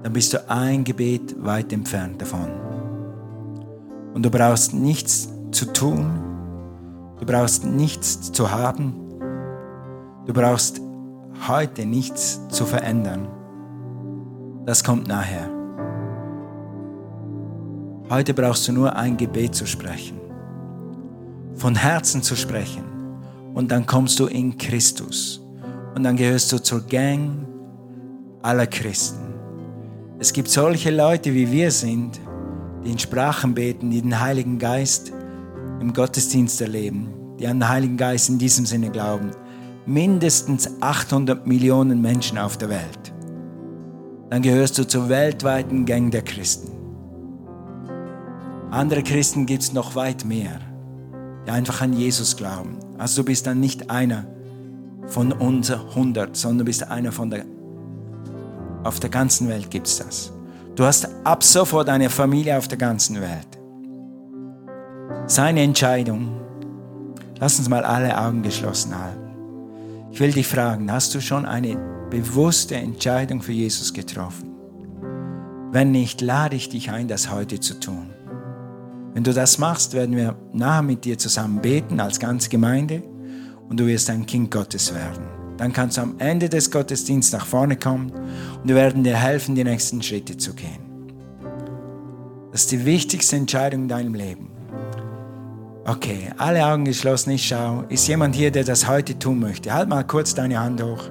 dann 0.02 0.12
bist 0.12 0.34
du 0.34 0.50
ein 0.50 0.82
Gebet 0.82 1.36
weit 1.44 1.72
entfernt 1.72 2.20
davon. 2.20 2.50
Und 4.14 4.24
du 4.24 4.30
brauchst 4.30 4.74
nichts 4.74 5.28
zu 5.52 5.72
tun, 5.72 6.10
du 7.20 7.24
brauchst 7.24 7.64
nichts 7.64 8.32
zu 8.32 8.50
haben, 8.50 8.94
du 10.26 10.32
brauchst 10.32 10.80
heute 11.46 11.86
nichts 11.86 12.40
zu 12.48 12.66
verändern. 12.66 13.28
Das 14.66 14.82
kommt 14.82 15.06
nachher. 15.06 15.61
Heute 18.12 18.34
brauchst 18.34 18.68
du 18.68 18.72
nur 18.72 18.94
ein 18.94 19.16
Gebet 19.16 19.54
zu 19.54 19.64
sprechen, 19.64 20.20
von 21.54 21.74
Herzen 21.74 22.22
zu 22.22 22.36
sprechen 22.36 22.84
und 23.54 23.70
dann 23.70 23.86
kommst 23.86 24.20
du 24.20 24.26
in 24.26 24.58
Christus 24.58 25.40
und 25.94 26.02
dann 26.02 26.18
gehörst 26.18 26.52
du 26.52 26.62
zur 26.62 26.86
Gang 26.86 27.46
aller 28.42 28.66
Christen. 28.66 29.32
Es 30.18 30.30
gibt 30.34 30.48
solche 30.50 30.90
Leute, 30.90 31.32
wie 31.32 31.50
wir 31.50 31.70
sind, 31.70 32.20
die 32.84 32.90
in 32.90 32.98
Sprachen 32.98 33.54
beten, 33.54 33.90
die 33.90 34.02
den 34.02 34.20
Heiligen 34.20 34.58
Geist 34.58 35.10
im 35.80 35.94
Gottesdienst 35.94 36.60
erleben, 36.60 37.08
die 37.40 37.46
an 37.46 37.60
den 37.60 37.68
Heiligen 37.70 37.96
Geist 37.96 38.28
in 38.28 38.36
diesem 38.36 38.66
Sinne 38.66 38.90
glauben. 38.90 39.30
Mindestens 39.86 40.68
800 40.82 41.46
Millionen 41.46 42.02
Menschen 42.02 42.36
auf 42.36 42.58
der 42.58 42.68
Welt. 42.68 43.14
Dann 44.28 44.42
gehörst 44.42 44.76
du 44.76 44.86
zur 44.86 45.08
weltweiten 45.08 45.86
Gang 45.86 46.10
der 46.10 46.20
Christen. 46.20 46.71
Andere 48.72 49.02
Christen 49.02 49.44
gibt 49.44 49.62
es 49.64 49.74
noch 49.74 49.96
weit 49.96 50.24
mehr, 50.24 50.58
die 51.46 51.50
einfach 51.50 51.82
an 51.82 51.92
Jesus 51.92 52.38
glauben. 52.38 52.78
Also 52.96 53.20
du 53.20 53.26
bist 53.26 53.46
dann 53.46 53.60
nicht 53.60 53.90
einer 53.90 54.24
von 55.08 55.30
uns 55.30 55.70
100, 55.70 56.34
sondern 56.34 56.60
du 56.60 56.64
bist 56.64 56.88
einer 56.88 57.12
von 57.12 57.28
der 57.28 57.44
auf 58.82 58.98
der 58.98 59.10
ganzen 59.10 59.46
Welt 59.50 59.70
gibt 59.70 59.88
es 59.88 59.98
das. 59.98 60.32
Du 60.74 60.84
hast 60.84 61.06
ab 61.22 61.44
sofort 61.44 61.90
eine 61.90 62.08
Familie 62.08 62.56
auf 62.56 62.66
der 62.66 62.78
ganzen 62.78 63.20
Welt. 63.20 63.46
Seine 65.26 65.60
Entscheidung. 65.60 66.40
Lass 67.38 67.58
uns 67.58 67.68
mal 67.68 67.84
alle 67.84 68.18
Augen 68.18 68.42
geschlossen 68.42 68.98
halten. 68.98 69.36
Ich 70.12 70.18
will 70.18 70.32
dich 70.32 70.46
fragen, 70.46 70.90
hast 70.90 71.14
du 71.14 71.20
schon 71.20 71.44
eine 71.44 71.76
bewusste 72.08 72.76
Entscheidung 72.76 73.42
für 73.42 73.52
Jesus 73.52 73.92
getroffen? 73.92 74.54
Wenn 75.72 75.90
nicht, 75.90 76.22
lade 76.22 76.56
ich 76.56 76.70
dich 76.70 76.90
ein, 76.90 77.06
das 77.06 77.30
heute 77.30 77.60
zu 77.60 77.78
tun. 77.78 78.11
Wenn 79.14 79.24
du 79.24 79.34
das 79.34 79.58
machst, 79.58 79.92
werden 79.92 80.16
wir 80.16 80.36
nachher 80.52 80.82
mit 80.82 81.04
dir 81.04 81.18
zusammen 81.18 81.60
beten 81.60 82.00
als 82.00 82.18
ganze 82.18 82.48
Gemeinde 82.48 83.02
und 83.68 83.78
du 83.78 83.86
wirst 83.86 84.08
ein 84.08 84.24
Kind 84.24 84.50
Gottes 84.50 84.94
werden. 84.94 85.24
Dann 85.58 85.72
kannst 85.72 85.98
du 85.98 86.02
am 86.02 86.14
Ende 86.18 86.48
des 86.48 86.70
Gottesdienstes 86.70 87.38
nach 87.38 87.46
vorne 87.46 87.76
kommen 87.76 88.10
und 88.10 88.68
wir 88.68 88.74
werden 88.74 89.04
dir 89.04 89.16
helfen, 89.16 89.54
die 89.54 89.64
nächsten 89.64 90.02
Schritte 90.02 90.36
zu 90.36 90.54
gehen. 90.54 90.92
Das 92.52 92.62
ist 92.62 92.72
die 92.72 92.84
wichtigste 92.84 93.36
Entscheidung 93.36 93.82
in 93.82 93.88
deinem 93.88 94.14
Leben. 94.14 94.50
Okay, 95.84 96.30
alle 96.38 96.64
Augen 96.64 96.84
geschlossen, 96.84 97.30
ich 97.30 97.46
schaue. 97.46 97.84
Ist 97.88 98.06
jemand 98.08 98.34
hier, 98.34 98.50
der 98.50 98.64
das 98.64 98.88
heute 98.88 99.18
tun 99.18 99.40
möchte? 99.40 99.72
Halt 99.72 99.88
mal 99.88 100.04
kurz 100.04 100.34
deine 100.34 100.60
Hand 100.60 100.82
hoch. 100.82 101.04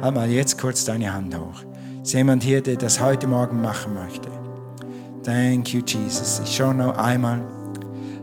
Halt 0.00 0.14
mal 0.14 0.30
jetzt 0.30 0.58
kurz 0.58 0.84
deine 0.84 1.12
Hand 1.12 1.36
hoch. 1.36 1.62
Ist 2.02 2.14
jemand 2.14 2.42
hier, 2.42 2.62
der 2.62 2.76
das 2.76 3.00
heute 3.00 3.26
Morgen 3.26 3.60
machen 3.60 3.94
möchte? 3.94 4.30
Thank 5.26 5.74
you, 5.74 5.82
Jesus. 5.84 6.40
Ich 6.44 6.54
schaue 6.54 6.72
noch 6.72 6.96
einmal. 6.96 7.40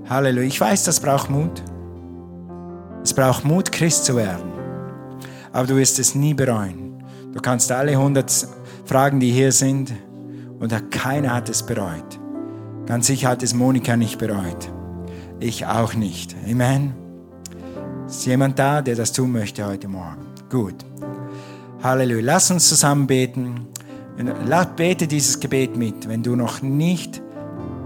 Halleluja. 0.07 0.47
Ich 0.47 0.61
weiß, 0.61 0.85
das 0.85 1.01
braucht 1.01 1.29
Mut. 1.29 1.61
Es 3.03 3.13
braucht 3.13 3.43
Mut, 3.43 3.73
Christ 3.73 4.05
zu 4.05 4.15
werden. 4.15 4.53
Aber 5.51 5.67
du 5.67 5.75
wirst 5.75 5.99
es 5.99 6.15
nie 6.15 6.33
bereuen. 6.33 7.03
Du 7.33 7.41
kannst 7.41 7.69
alle 7.73 7.91
100 7.91 8.47
fragen, 8.85 9.19
die 9.19 9.33
hier 9.33 9.51
sind, 9.51 9.91
und 10.59 10.91
keiner 10.91 11.33
hat 11.33 11.49
es 11.49 11.63
bereut. 11.63 12.21
Ganz 12.85 13.07
sicher 13.07 13.27
hat 13.27 13.43
es 13.43 13.53
Monika 13.53 13.97
nicht 13.97 14.17
bereut. 14.17 14.71
Ich 15.41 15.65
auch 15.65 15.95
nicht. 15.95 16.33
Amen. 16.49 16.93
Ist 18.07 18.25
jemand 18.25 18.57
da, 18.57 18.81
der 18.81 18.95
das 18.95 19.11
tun 19.11 19.33
möchte 19.33 19.65
heute 19.65 19.89
Morgen? 19.89 20.25
Gut. 20.49 20.85
Halleluja. 21.83 22.23
Lass 22.23 22.49
uns 22.49 22.69
zusammen 22.69 23.07
beten. 23.07 23.67
Bete 24.75 25.07
dieses 25.07 25.39
Gebet 25.39 25.75
mit, 25.75 26.07
wenn 26.07 26.23
du 26.23 26.35
noch 26.35 26.61
nicht 26.61 27.21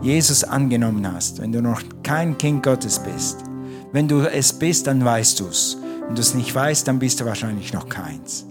Jesus 0.01 0.43
angenommen 0.43 1.11
hast, 1.11 1.41
wenn 1.41 1.51
du 1.51 1.61
noch 1.61 1.81
kein 2.03 2.37
Kind 2.37 2.63
Gottes 2.63 2.99
bist. 2.99 3.43
Wenn 3.91 4.07
du 4.07 4.21
es 4.21 4.53
bist, 4.53 4.87
dann 4.87 5.03
weißt 5.03 5.39
du 5.39 5.47
es. 5.47 5.77
Wenn 6.05 6.15
du 6.15 6.21
es 6.21 6.33
nicht 6.33 6.53
weißt, 6.53 6.87
dann 6.87 6.99
bist 6.99 7.19
du 7.19 7.25
wahrscheinlich 7.25 7.73
noch 7.73 7.89
keins. 7.89 8.45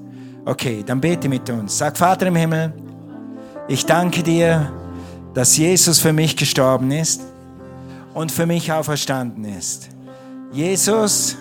Okay, 0.45 0.83
dann 0.85 1.01
bete 1.01 1.29
mit 1.29 1.49
uns. 1.51 1.79
Sag, 1.79 1.97
Vater 1.97 2.27
im 2.27 2.37
Himmel, 2.37 2.73
ich 3.69 3.85
danke 3.85 4.23
dir, 4.23 4.73
dass 5.35 5.57
Jesus 5.57 5.99
für 5.99 6.13
mich 6.13 6.37
gestorben 6.37 6.91
ist 6.91 7.23
und 8.15 8.33
für 8.33 8.47
mich 8.47 8.73
auferstanden 8.73 9.45
ist. 9.45 9.89
Jesus, 10.53 11.37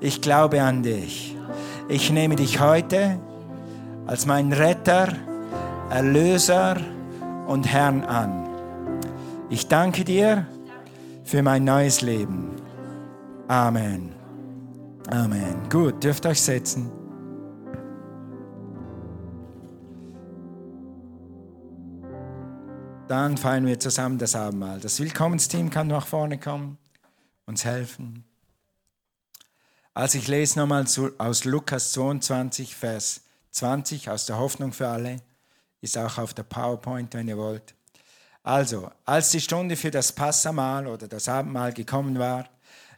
ich 0.00 0.20
glaube 0.20 0.62
an 0.62 0.82
dich. 0.82 1.36
Ich 1.88 2.10
nehme 2.10 2.36
dich 2.36 2.60
heute 2.60 3.18
als 4.06 4.24
mein 4.24 4.52
Retter, 4.52 5.08
Erlöser 5.90 6.76
und 7.46 7.70
Herrn 7.70 8.04
an. 8.04 8.48
Ich 9.50 9.68
danke 9.68 10.04
dir 10.04 10.46
für 11.24 11.42
mein 11.42 11.64
neues 11.64 12.00
Leben. 12.00 12.56
Amen. 13.48 14.14
Amen. 15.10 15.68
Gut, 15.70 16.02
dürft 16.02 16.24
euch 16.26 16.40
setzen. 16.40 16.90
Dann 23.06 23.36
feiern 23.36 23.66
wir 23.66 23.78
zusammen 23.78 24.16
das 24.16 24.34
Abendmahl. 24.34 24.80
Das 24.80 24.98
Willkommensteam 24.98 25.68
kann 25.68 25.88
nach 25.88 26.06
vorne 26.06 26.38
kommen, 26.38 26.78
uns 27.44 27.64
helfen. 27.66 28.24
Also 29.92 30.16
ich 30.18 30.26
lese 30.26 30.58
nochmal 30.58 30.86
aus 31.18 31.44
Lukas 31.44 31.92
22, 31.92 32.74
Vers 32.74 33.20
20 33.50 34.08
aus 34.08 34.26
der 34.26 34.38
Hoffnung 34.38 34.72
für 34.72 34.88
alle. 34.88 35.20
Ist 35.84 35.98
auch 35.98 36.16
auf 36.16 36.32
der 36.32 36.44
PowerPoint, 36.44 37.12
wenn 37.12 37.28
ihr 37.28 37.36
wollt. 37.36 37.74
Also, 38.42 38.90
als 39.04 39.32
die 39.32 39.40
Stunde 39.42 39.76
für 39.76 39.90
das 39.90 40.12
Passamahl 40.12 40.86
oder 40.86 41.06
das 41.06 41.28
Abendmahl 41.28 41.74
gekommen 41.74 42.18
war, 42.18 42.48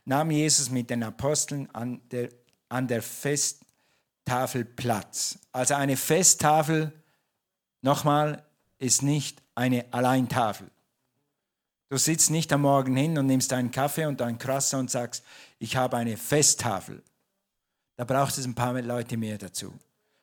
nahm 0.04 0.30
Jesus 0.30 0.70
mit 0.70 0.88
den 0.88 1.02
Aposteln 1.02 1.68
an 1.72 2.00
der, 2.12 2.28
an 2.68 2.86
der 2.86 3.02
Festtafel 3.02 4.64
Platz. 4.64 5.36
Also 5.50 5.74
eine 5.74 5.96
Festtafel, 5.96 6.92
nochmal, 7.82 8.44
ist 8.78 9.02
nicht 9.02 9.42
eine 9.56 9.92
Alleintafel. 9.92 10.70
Du 11.88 11.96
sitzt 11.96 12.30
nicht 12.30 12.52
am 12.52 12.60
Morgen 12.60 12.94
hin 12.94 13.18
und 13.18 13.26
nimmst 13.26 13.52
einen 13.52 13.72
Kaffee 13.72 14.06
und 14.06 14.22
einen 14.22 14.38
Krasser 14.38 14.78
und 14.78 14.92
sagst, 14.92 15.24
ich 15.58 15.74
habe 15.74 15.96
eine 15.96 16.16
Festtafel. 16.16 17.02
Da 17.96 18.04
braucht 18.04 18.38
es 18.38 18.44
ein 18.44 18.54
paar 18.54 18.80
Leute 18.80 19.16
mehr 19.16 19.38
dazu. 19.38 19.74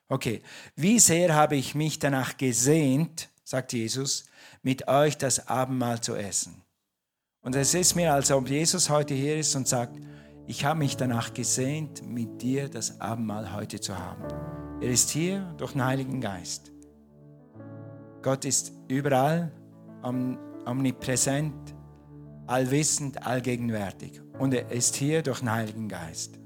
Okay, 0.10 0.42
wie 0.76 1.00
sehr 1.00 1.34
habe 1.34 1.56
ich 1.56 1.76
mich 1.76 2.00
danach 2.00 2.38
gesehnt, 2.38 3.30
sagt 3.44 3.74
Jesus, 3.74 4.26
mit 4.62 4.88
euch 4.88 5.18
das 5.18 5.48
Abendmahl 5.48 6.02
zu 6.02 6.16
essen. 6.16 6.62
Und 7.42 7.56
es 7.56 7.74
ist 7.74 7.96
mir, 7.96 8.14
als 8.14 8.32
ob 8.32 8.48
Jesus 8.48 8.90
heute 8.90 9.14
hier 9.14 9.38
ist 9.38 9.56
und 9.56 9.68
sagt, 9.68 10.00
ich 10.48 10.66
habe 10.66 10.80
mich 10.80 10.98
danach 10.98 11.34
gesehnt, 11.34 12.06
mit 12.06 12.42
dir 12.42 12.70
das 12.70 13.00
Abendmahl 13.00 13.54
heute 13.54 13.80
zu 13.80 13.98
haben. 13.98 14.24
Er 14.82 14.90
ist 14.90 15.10
hier 15.10 15.54
durch 15.58 15.72
den 15.72 15.86
Heiligen 15.86 16.20
Geist. 16.22 16.72
Gott 18.22 18.46
ist 18.46 18.74
überall, 18.88 19.52
omnipräsent, 20.66 21.76
allwissend, 22.48 23.26
allgegenwärtig. 23.26 24.22
Und 24.40 24.54
er 24.54 24.72
ist 24.72 24.96
hier 24.96 25.22
durch 25.22 25.40
den 25.40 25.52
Heiligen 25.52 25.88
Geist. 25.88 26.40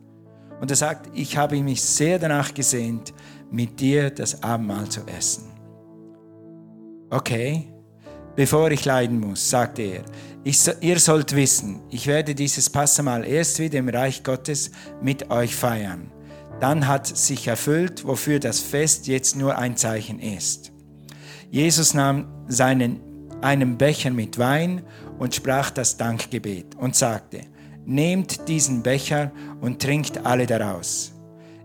Und 0.59 0.71
er 0.71 0.77
sagt, 0.77 1.09
ich 1.13 1.37
habe 1.37 1.61
mich 1.61 1.81
sehr 1.81 2.19
danach 2.19 2.53
gesehnt, 2.53 3.13
mit 3.51 3.79
dir 3.79 4.09
das 4.09 4.43
Abendmahl 4.43 4.89
zu 4.89 5.01
essen. 5.07 5.45
Okay, 7.09 7.67
bevor 8.35 8.71
ich 8.71 8.83
leiden 8.83 9.19
muss, 9.19 9.49
sagte 9.49 9.81
er, 9.81 10.03
ich, 10.43 10.59
ihr 10.81 10.99
sollt 10.99 11.35
wissen, 11.35 11.81
ich 11.89 12.07
werde 12.07 12.35
dieses 12.35 12.69
Passamal 12.69 13.25
erst 13.25 13.59
wieder 13.59 13.79
im 13.79 13.89
Reich 13.89 14.23
Gottes 14.23 14.71
mit 15.01 15.29
euch 15.29 15.55
feiern. 15.55 16.11
Dann 16.59 16.87
hat 16.87 17.05
sich 17.05 17.47
erfüllt, 17.47 18.05
wofür 18.05 18.39
das 18.39 18.59
Fest 18.59 19.07
jetzt 19.07 19.35
nur 19.35 19.57
ein 19.57 19.77
Zeichen 19.77 20.19
ist. 20.19 20.71
Jesus 21.51 21.93
nahm 21.93 22.27
seinen, 22.47 22.99
einen 23.41 23.77
Becher 23.77 24.09
mit 24.09 24.37
Wein 24.37 24.83
und 25.19 25.35
sprach 25.35 25.69
das 25.69 25.97
Dankgebet 25.97 26.75
und 26.75 26.95
sagte, 26.95 27.41
Nehmt 27.87 28.47
diesen 28.47 28.83
Becher 28.83 29.31
und 29.61 29.81
trinkt 29.81 30.25
alle 30.25 30.45
daraus. 30.45 31.13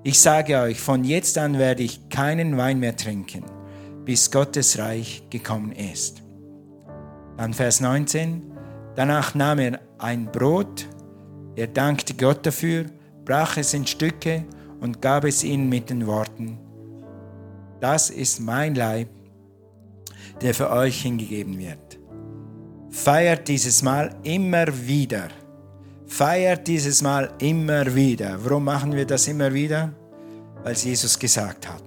Ich 0.04 0.20
sage 0.20 0.58
euch, 0.58 0.80
von 0.80 1.04
jetzt 1.04 1.36
an 1.36 1.58
werde 1.58 1.82
ich 1.82 2.08
keinen 2.08 2.56
Wein 2.56 2.78
mehr 2.78 2.96
trinken, 2.96 3.44
bis 4.04 4.30
Gottes 4.30 4.78
Reich 4.78 5.24
gekommen 5.30 5.72
ist. 5.72 6.22
Dann 7.36 7.52
Vers 7.52 7.80
19. 7.80 8.40
Danach 8.94 9.34
nahm 9.34 9.58
er 9.58 9.80
ein 9.98 10.30
Brot, 10.30 10.86
er 11.56 11.66
dankte 11.66 12.14
Gott 12.14 12.46
dafür, 12.46 12.86
brach 13.24 13.56
es 13.56 13.74
in 13.74 13.86
Stücke 13.86 14.44
und 14.80 15.02
gab 15.02 15.24
es 15.24 15.44
ihnen 15.44 15.68
mit 15.68 15.90
den 15.90 16.06
Worten, 16.06 16.58
das 17.82 18.10
ist 18.10 18.38
mein 18.38 18.76
Leib, 18.76 19.08
der 20.40 20.54
für 20.54 20.70
euch 20.70 21.02
hingegeben 21.02 21.58
wird. 21.58 21.98
Feiert 22.90 23.48
dieses 23.48 23.82
Mal 23.82 24.14
immer 24.22 24.66
wieder. 24.86 25.26
Feiert 26.12 26.68
dieses 26.68 27.00
Mal 27.02 27.32
immer 27.38 27.94
wieder. 27.94 28.38
Warum 28.44 28.64
machen 28.64 28.92
wir 28.92 29.06
das 29.06 29.28
immer 29.28 29.52
wieder? 29.52 29.92
Weil 30.62 30.72
es 30.72 30.84
Jesus 30.84 31.18
gesagt 31.18 31.68
hat. 31.68 31.82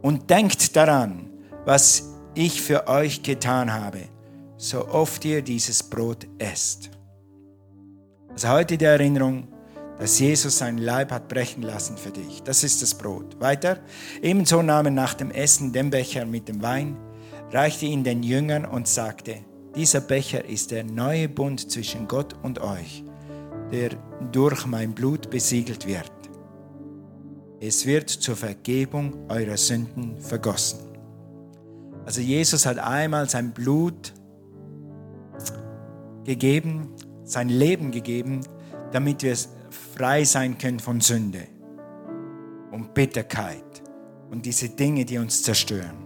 Und 0.00 0.30
denkt 0.30 0.74
daran, 0.74 1.30
was 1.64 2.08
ich 2.34 2.62
für 2.62 2.88
euch 2.88 3.22
getan 3.22 3.72
habe 3.72 4.08
so 4.58 4.88
oft 4.88 5.24
ihr 5.24 5.40
dieses 5.40 5.82
Brot 5.84 6.26
esst. 6.38 6.90
Also 8.30 8.48
heute 8.48 8.76
die 8.76 8.84
Erinnerung, 8.84 9.46
dass 9.98 10.18
Jesus 10.18 10.58
sein 10.58 10.78
Leib 10.78 11.12
hat 11.12 11.28
brechen 11.28 11.62
lassen 11.62 11.96
für 11.96 12.10
dich. 12.10 12.42
Das 12.42 12.64
ist 12.64 12.82
das 12.82 12.94
Brot. 12.94 13.40
Weiter. 13.40 13.78
Ebenso 14.20 14.62
nahm 14.62 14.86
er 14.86 14.92
nach 14.92 15.14
dem 15.14 15.30
Essen 15.30 15.72
den 15.72 15.90
Becher 15.90 16.26
mit 16.26 16.48
dem 16.48 16.60
Wein, 16.60 16.96
reichte 17.52 17.86
ihn 17.86 18.04
den 18.04 18.22
Jüngern 18.22 18.64
und 18.64 18.88
sagte, 18.88 19.36
dieser 19.76 20.00
Becher 20.00 20.44
ist 20.44 20.72
der 20.72 20.82
neue 20.84 21.28
Bund 21.28 21.70
zwischen 21.70 22.08
Gott 22.08 22.34
und 22.42 22.60
euch, 22.60 23.04
der 23.72 23.90
durch 24.32 24.66
mein 24.66 24.94
Blut 24.94 25.30
besiegelt 25.30 25.86
wird. 25.86 26.12
Es 27.60 27.84
wird 27.86 28.08
zur 28.08 28.36
Vergebung 28.36 29.28
eurer 29.28 29.56
Sünden 29.56 30.20
vergossen. 30.20 30.80
Also 32.04 32.20
Jesus 32.20 32.64
hat 32.64 32.78
einmal 32.78 33.28
sein 33.28 33.52
Blut 33.52 34.14
gegeben, 36.24 36.94
sein 37.24 37.48
Leben 37.48 37.90
gegeben, 37.90 38.40
damit 38.92 39.22
wir 39.22 39.36
frei 39.94 40.24
sein 40.24 40.56
können 40.56 40.78
von 40.78 41.00
Sünde 41.00 41.46
und 42.70 42.94
Bitterkeit 42.94 43.82
und 44.30 44.46
diese 44.46 44.68
Dinge, 44.68 45.04
die 45.04 45.18
uns 45.18 45.42
zerstören. 45.42 45.96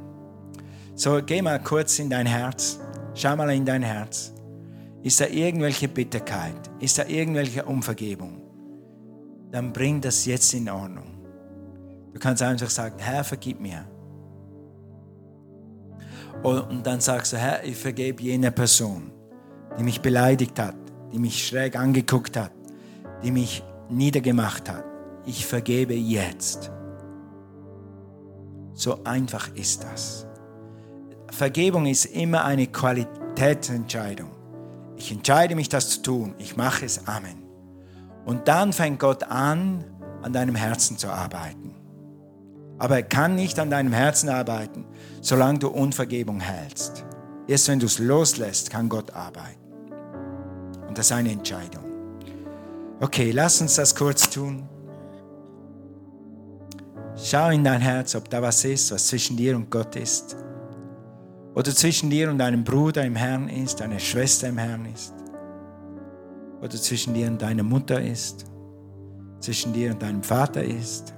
So, 0.94 1.20
geh 1.24 1.42
mal 1.42 1.62
kurz 1.62 1.98
in 1.98 2.10
dein 2.10 2.26
Herz, 2.26 2.78
schau 3.14 3.36
mal 3.36 3.50
in 3.50 3.64
dein 3.64 3.82
Herz. 3.82 4.31
Ist 5.02 5.20
da 5.20 5.26
irgendwelche 5.26 5.88
Bitterkeit? 5.88 6.70
Ist 6.80 6.98
da 6.98 7.06
irgendwelche 7.06 7.64
Unvergebung? 7.64 8.40
Dann 9.50 9.72
bring 9.72 10.00
das 10.00 10.24
jetzt 10.26 10.54
in 10.54 10.68
Ordnung. 10.68 11.18
Du 12.12 12.20
kannst 12.20 12.42
einfach 12.42 12.70
sagen, 12.70 12.96
Herr, 12.98 13.24
vergib 13.24 13.60
mir. 13.60 13.86
Und 16.42 16.86
dann 16.86 17.00
sagst 17.00 17.32
du, 17.32 17.36
Herr, 17.36 17.64
ich 17.64 17.76
vergebe 17.76 18.22
jener 18.22 18.50
Person 18.50 19.12
die 19.78 19.82
mich 19.82 20.00
beleidigt 20.00 20.58
hat, 20.58 20.74
die 21.12 21.18
mich 21.18 21.46
schräg 21.46 21.76
angeguckt 21.76 22.36
hat, 22.36 22.52
die 23.22 23.30
mich 23.30 23.62
niedergemacht 23.88 24.68
hat. 24.68 24.84
Ich 25.24 25.46
vergebe 25.46 25.94
jetzt. 25.94 26.70
So 28.74 29.04
einfach 29.04 29.54
ist 29.54 29.84
das. 29.84 30.26
Vergebung 31.30 31.86
ist 31.86 32.06
immer 32.06 32.44
eine 32.44 32.66
Qualitätsentscheidung. 32.66 34.30
Ich 35.02 35.10
entscheide 35.10 35.56
mich, 35.56 35.68
das 35.68 35.90
zu 35.90 36.02
tun. 36.02 36.36
Ich 36.38 36.56
mache 36.56 36.86
es. 36.86 37.08
Amen. 37.08 37.42
Und 38.24 38.46
dann 38.46 38.72
fängt 38.72 39.00
Gott 39.00 39.24
an, 39.24 39.82
an 40.22 40.32
deinem 40.32 40.54
Herzen 40.54 40.96
zu 40.96 41.08
arbeiten. 41.08 41.74
Aber 42.78 42.94
er 42.94 43.02
kann 43.02 43.34
nicht 43.34 43.58
an 43.58 43.68
deinem 43.68 43.92
Herzen 43.92 44.28
arbeiten, 44.28 44.84
solange 45.20 45.58
du 45.58 45.70
Unvergebung 45.70 46.38
hältst. 46.38 47.04
Erst 47.48 47.66
wenn 47.66 47.80
du 47.80 47.86
es 47.86 47.98
loslässt, 47.98 48.70
kann 48.70 48.88
Gott 48.88 49.10
arbeiten. 49.10 49.58
Und 50.86 50.96
das 50.96 51.06
ist 51.06 51.12
eine 51.12 51.32
Entscheidung. 51.32 51.82
Okay, 53.00 53.32
lass 53.32 53.60
uns 53.60 53.74
das 53.74 53.96
kurz 53.96 54.30
tun. 54.30 54.68
Schau 57.16 57.50
in 57.50 57.64
dein 57.64 57.80
Herz, 57.80 58.14
ob 58.14 58.30
da 58.30 58.40
was 58.40 58.64
ist, 58.64 58.92
was 58.92 59.08
zwischen 59.08 59.36
dir 59.36 59.56
und 59.56 59.68
Gott 59.68 59.96
ist. 59.96 60.36
Oder 61.54 61.70
zwischen 61.72 62.08
dir 62.08 62.30
und 62.30 62.38
deinem 62.38 62.64
Bruder 62.64 63.04
im 63.04 63.14
Herrn 63.14 63.48
ist, 63.48 63.80
deiner 63.80 63.98
Schwester 63.98 64.48
im 64.48 64.58
Herrn 64.58 64.86
ist. 64.86 65.12
Oder 66.60 66.76
zwischen 66.76 67.12
dir 67.12 67.26
und 67.26 67.42
deiner 67.42 67.62
Mutter 67.62 68.00
ist. 68.00 68.46
Zwischen 69.40 69.72
dir 69.72 69.90
und 69.92 70.00
deinem 70.00 70.22
Vater 70.22 70.62
ist. 70.62 71.12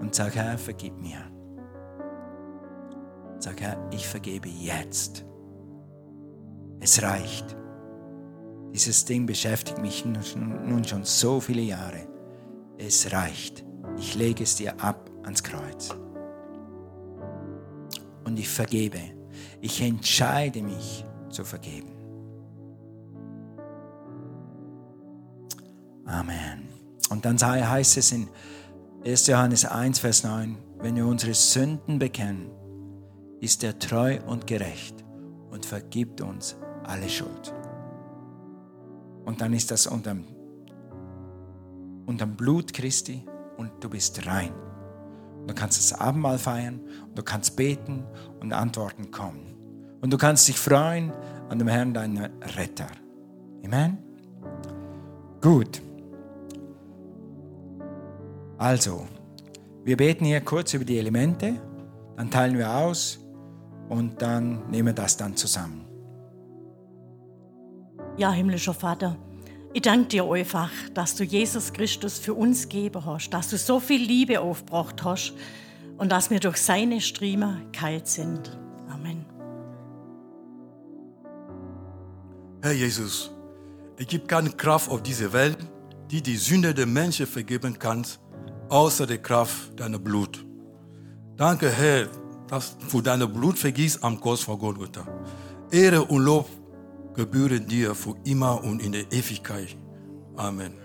Und 0.00 0.14
sag, 0.14 0.34
Herr, 0.34 0.58
vergib 0.58 1.00
mir. 1.00 1.20
Sag, 3.38 3.60
Herr, 3.62 3.78
ich 3.92 4.06
vergebe 4.06 4.48
jetzt. 4.48 5.24
Es 6.80 7.02
reicht. 7.02 7.56
Dieses 8.74 9.04
Ding 9.04 9.24
beschäftigt 9.24 9.80
mich 9.80 10.04
nun 10.04 10.84
schon 10.84 11.04
so 11.04 11.40
viele 11.40 11.62
Jahre. 11.62 12.06
Es 12.76 13.10
reicht. 13.12 13.64
Ich 14.00 14.14
lege 14.14 14.44
es 14.44 14.56
dir 14.56 14.82
ab 14.82 15.10
ans 15.24 15.42
Kreuz. 15.42 15.94
Und 18.24 18.38
ich 18.38 18.48
vergebe. 18.48 18.98
Ich 19.60 19.82
entscheide 19.82 20.62
mich 20.62 21.04
zu 21.28 21.44
vergeben. 21.44 21.90
Amen. 26.06 26.68
Und 27.10 27.26
dann 27.26 27.38
heißt 27.38 27.98
es 27.98 28.10
in 28.12 28.28
1. 29.04 29.26
Johannes 29.26 29.66
1, 29.66 29.98
Vers 29.98 30.24
9, 30.24 30.56
wenn 30.78 30.96
wir 30.96 31.06
unsere 31.06 31.34
Sünden 31.34 31.98
bekennen, 31.98 32.50
ist 33.40 33.62
er 33.62 33.78
treu 33.78 34.18
und 34.26 34.46
gerecht 34.46 35.04
und 35.50 35.66
vergibt 35.66 36.22
uns 36.22 36.56
alle 36.84 37.08
Schuld. 37.08 37.54
Und 39.26 39.42
dann 39.42 39.52
ist 39.52 39.70
das 39.70 39.86
unterm, 39.86 40.24
unterm 42.06 42.34
Blut 42.34 42.72
Christi 42.72 43.24
und 43.60 43.84
du 43.84 43.90
bist 43.90 44.26
rein. 44.26 44.54
Du 45.46 45.54
kannst 45.54 45.78
das 45.78 46.00
Abendmahl 46.00 46.38
feiern 46.38 46.80
du 47.14 47.22
kannst 47.22 47.56
beten 47.56 48.04
und 48.40 48.54
Antworten 48.54 49.10
kommen. 49.10 49.54
Und 50.00 50.10
du 50.10 50.16
kannst 50.16 50.48
dich 50.48 50.58
freuen 50.58 51.12
an 51.50 51.58
dem 51.58 51.68
Herrn, 51.68 51.92
deinem 51.92 52.30
Retter. 52.56 52.86
Amen? 53.62 53.98
Gut. 55.42 55.82
Also, 58.56 59.06
wir 59.84 59.98
beten 59.98 60.24
hier 60.24 60.40
kurz 60.40 60.72
über 60.72 60.86
die 60.86 60.98
Elemente, 60.98 61.60
dann 62.16 62.30
teilen 62.30 62.56
wir 62.56 62.74
aus 62.74 63.18
und 63.90 64.22
dann 64.22 64.70
nehmen 64.70 64.88
wir 64.88 64.94
das 64.94 65.18
dann 65.18 65.36
zusammen. 65.36 65.84
Ja, 68.16 68.32
himmlischer 68.32 68.74
Vater, 68.74 69.16
ich 69.72 69.82
danke 69.82 70.08
dir 70.08 70.24
einfach, 70.24 70.70
dass 70.94 71.14
du 71.14 71.24
Jesus 71.24 71.72
Christus 71.72 72.18
für 72.18 72.34
uns 72.34 72.68
gegeben 72.68 73.04
hast, 73.04 73.30
dass 73.30 73.48
du 73.48 73.56
so 73.56 73.78
viel 73.78 74.02
Liebe 74.02 74.40
aufgebracht 74.40 75.02
hast 75.04 75.32
und 75.98 76.10
dass 76.10 76.30
wir 76.30 76.40
durch 76.40 76.56
seine 76.56 77.00
Striemen 77.00 77.70
kalt 77.72 78.08
sind. 78.08 78.58
Amen. 78.88 79.24
Herr 82.62 82.72
Jesus, 82.72 83.30
es 83.96 84.06
gibt 84.06 84.28
keine 84.28 84.50
Kraft 84.50 84.90
auf 84.90 85.02
dieser 85.02 85.32
Welt, 85.32 85.58
die 86.10 86.20
die 86.20 86.36
Sünde 86.36 86.74
der 86.74 86.86
Menschen 86.86 87.26
vergeben 87.26 87.78
kann, 87.78 88.04
außer 88.68 89.06
der 89.06 89.18
Kraft 89.18 89.78
deiner 89.78 89.98
Blut. 89.98 90.44
Danke, 91.36 91.70
Herr, 91.70 92.08
dass 92.48 92.76
du 92.90 93.00
deine 93.00 93.28
Blut 93.28 93.58
vergießt 93.58 94.02
am 94.02 94.20
Kreuz 94.20 94.40
von 94.40 94.58
Golgotha. 94.58 95.06
Ehre 95.70 96.02
und 96.04 96.24
Lob 96.24 96.48
gebühren 97.14 97.66
dir 97.66 97.94
für 97.94 98.14
immer 98.24 98.62
und 98.62 98.82
in 98.82 98.92
der 98.92 99.12
Ewigkeit. 99.12 99.76
Amen. 100.36 100.79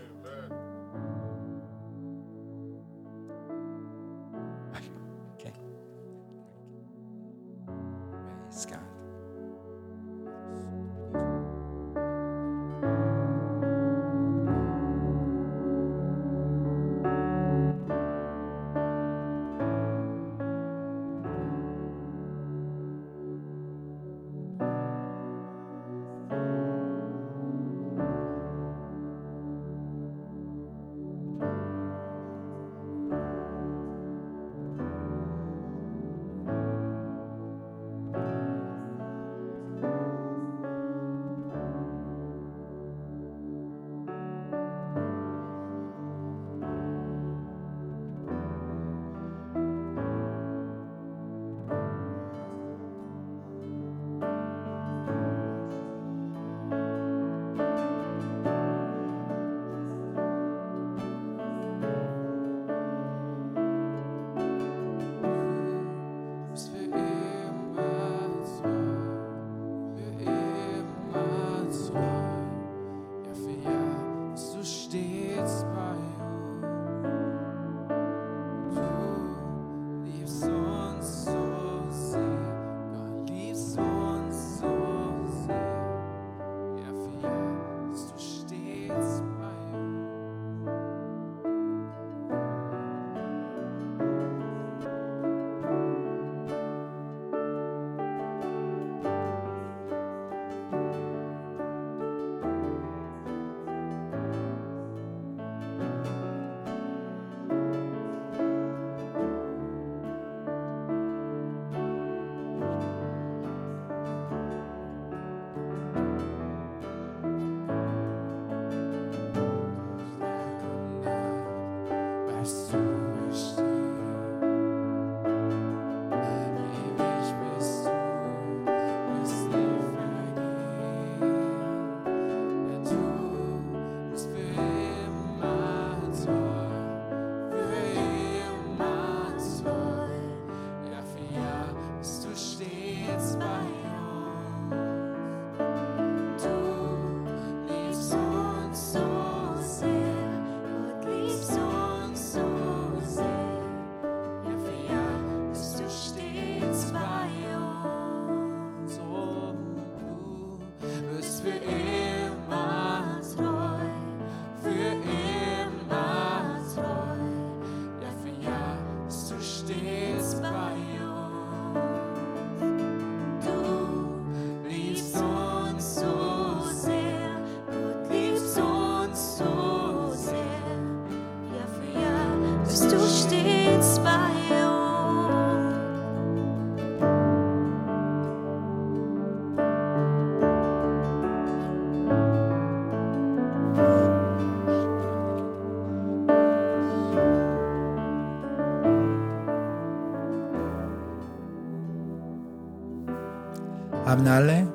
Haben 204.26 204.34
alle? 204.34 204.74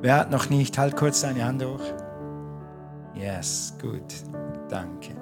Wer 0.00 0.18
hat 0.18 0.32
noch 0.32 0.50
nicht? 0.50 0.76
Halt 0.78 0.96
kurz 0.96 1.20
deine 1.20 1.44
Hand 1.44 1.64
hoch. 1.64 1.80
Yes, 3.14 3.72
gut. 3.80 4.14
Danke. 4.68 5.14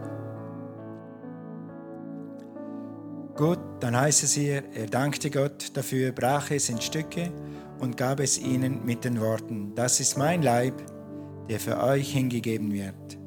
Gut, 3.37 3.59
dann 3.81 3.95
heißt 3.95 4.23
es 4.23 4.33
hier, 4.33 4.63
er 4.73 4.87
dankte 4.87 5.29
Gott 5.31 5.77
dafür, 5.77 6.13
brach 6.13 6.51
es 6.51 6.71
in 6.71 6.81
Stücke 6.81 7.31
und 7.79 7.99
gab 7.99 8.21
es 8.21 8.39
ihnen 8.39 8.87
mit 8.87 9.05
den 9.05 9.21
Worten, 9.21 9.75
das 9.75 10.01
ist 10.01 10.17
mein 10.17 10.41
Leib, 10.41 10.75
der 11.51 11.61
für 11.61 11.79
euch 11.83 12.11
hingegeben 12.11 12.73
wird. 12.73 13.19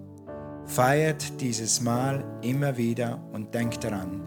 Feiert 0.66 1.40
dieses 1.40 1.82
Mal 1.82 2.24
immer 2.42 2.78
wieder 2.78 3.24
und 3.32 3.54
denkt 3.54 3.84
daran, 3.84 4.24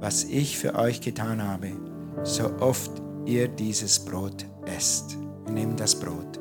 was 0.00 0.24
ich 0.24 0.56
für 0.56 0.76
euch 0.76 1.02
getan 1.02 1.46
habe, 1.46 1.72
so 2.22 2.50
oft 2.60 2.90
ihr 3.26 3.48
dieses 3.48 4.02
Brot 4.02 4.46
esst. 4.64 5.18
Nehmen 5.48 5.76
das 5.76 5.98
Brot. 5.98 6.40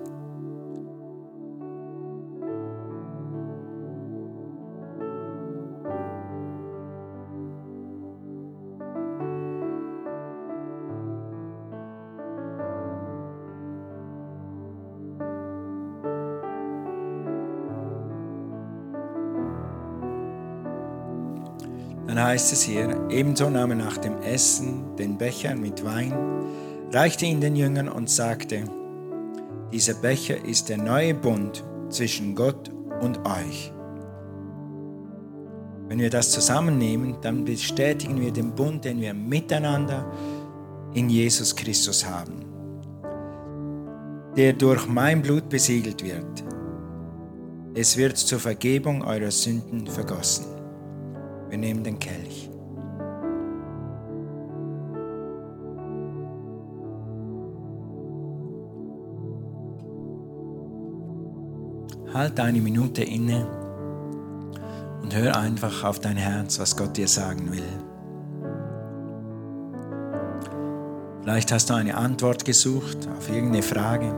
Dann 22.07 22.23
heißt 22.23 22.53
es 22.53 22.61
hier, 22.61 23.07
ebenso 23.09 23.49
nahm 23.49 23.71
er 23.71 23.75
nach 23.75 23.97
dem 23.97 24.21
Essen 24.21 24.95
den 24.97 25.17
Becher 25.17 25.53
mit 25.53 25.83
Wein, 25.83 26.13
reichte 26.93 27.25
ihn 27.25 27.41
den 27.41 27.57
Jüngern 27.57 27.89
und 27.89 28.09
sagte, 28.09 28.63
dieser 29.71 29.95
Becher 29.95 30.43
ist 30.45 30.69
der 30.69 30.77
neue 30.77 31.13
Bund 31.13 31.63
zwischen 31.89 32.35
Gott 32.35 32.71
und 33.01 33.19
euch. 33.25 33.71
Wenn 35.87 35.99
wir 35.99 36.09
das 36.09 36.31
zusammennehmen, 36.31 37.17
dann 37.21 37.45
bestätigen 37.45 38.19
wir 38.19 38.31
den 38.31 38.55
Bund, 38.55 38.85
den 38.85 38.99
wir 39.01 39.13
miteinander 39.13 40.11
in 40.93 41.09
Jesus 41.09 41.55
Christus 41.55 42.05
haben, 42.05 42.45
der 44.35 44.53
durch 44.53 44.87
mein 44.87 45.21
Blut 45.21 45.49
besiegelt 45.49 46.03
wird. 46.03 46.43
Es 47.75 47.97
wird 47.97 48.17
zur 48.17 48.39
Vergebung 48.39 49.03
eurer 49.03 49.31
Sünden 49.31 49.85
vergossen. 49.85 50.45
Wir 51.49 51.57
nehmen 51.57 51.83
den 51.83 51.99
Kelch. 51.99 52.49
Halt 62.15 62.39
eine 62.39 62.61
Minute 62.61 63.03
inne 63.03 63.45
und 65.01 65.13
hör 65.13 65.35
einfach 65.35 65.83
auf 65.83 65.99
dein 65.99 66.15
Herz, 66.15 66.57
was 66.61 66.77
Gott 66.77 66.95
dir 66.95 67.09
sagen 67.09 67.51
will. 67.51 67.67
Vielleicht 71.21 71.51
hast 71.51 71.69
du 71.69 71.73
eine 71.73 71.97
Antwort 71.97 72.45
gesucht 72.45 73.09
auf 73.17 73.27
irgendeine 73.27 73.63
Frage. 73.63 74.15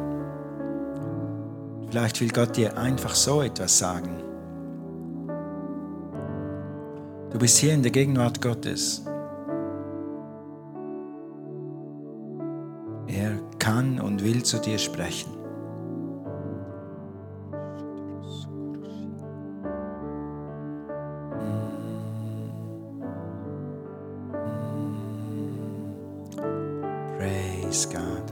Vielleicht 1.90 2.22
will 2.22 2.30
Gott 2.30 2.56
dir 2.56 2.78
einfach 2.78 3.16
so 3.16 3.42
etwas 3.42 3.80
sagen. 3.80 4.12
Du 7.32 7.40
bist 7.40 7.58
hier 7.58 7.74
in 7.74 7.82
der 7.82 7.92
Gegenwart 7.92 8.44
Gottes. 8.44 9.04
Er 13.08 13.40
kann 13.58 14.00
und 14.00 14.24
will 14.24 14.44
zu 14.44 14.60
dir 14.60 14.78
sprechen. 14.78 15.37
Praise 27.68 27.90
God. 27.90 28.24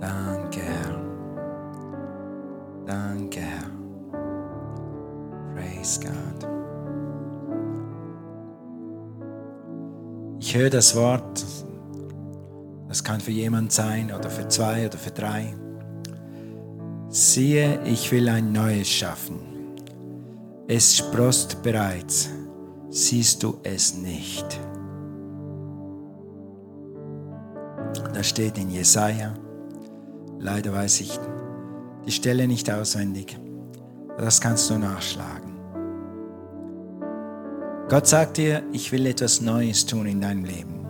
Danke, 0.00 0.60
Herr. 0.60 1.00
Danke, 2.86 3.40
Herr. 3.40 3.70
Praise 5.56 5.98
God. 5.98 6.48
Ich 10.38 10.54
höre 10.54 10.70
das 10.70 10.94
Wort, 10.94 11.44
das 12.86 13.02
kann 13.02 13.20
für 13.20 13.32
jemand 13.32 13.72
sein 13.72 14.12
oder 14.16 14.30
für 14.30 14.46
zwei 14.46 14.86
oder 14.86 14.98
für 14.98 15.10
drei. 15.10 15.52
Siehe, 17.08 17.82
ich 17.82 18.12
will 18.12 18.28
ein 18.28 18.52
neues 18.52 18.88
schaffen. 18.88 19.40
Es 20.68 20.96
sprost 20.96 21.60
bereits, 21.64 22.28
siehst 22.88 23.42
du 23.42 23.58
es 23.64 23.96
nicht. 23.96 24.60
Das 28.18 28.26
steht 28.26 28.58
in 28.58 28.68
Jesaja. 28.68 29.32
Leider 30.40 30.72
weiß 30.72 31.02
ich 31.02 31.20
die 32.04 32.10
Stelle 32.10 32.48
nicht 32.48 32.68
auswendig. 32.68 33.38
Das 34.16 34.40
kannst 34.40 34.68
du 34.70 34.76
nachschlagen. 34.76 35.52
Gott 37.88 38.08
sagt 38.08 38.38
dir, 38.38 38.64
ich 38.72 38.90
will 38.90 39.06
etwas 39.06 39.40
Neues 39.40 39.86
tun 39.86 40.06
in 40.06 40.20
deinem 40.20 40.44
Leben. 40.44 40.84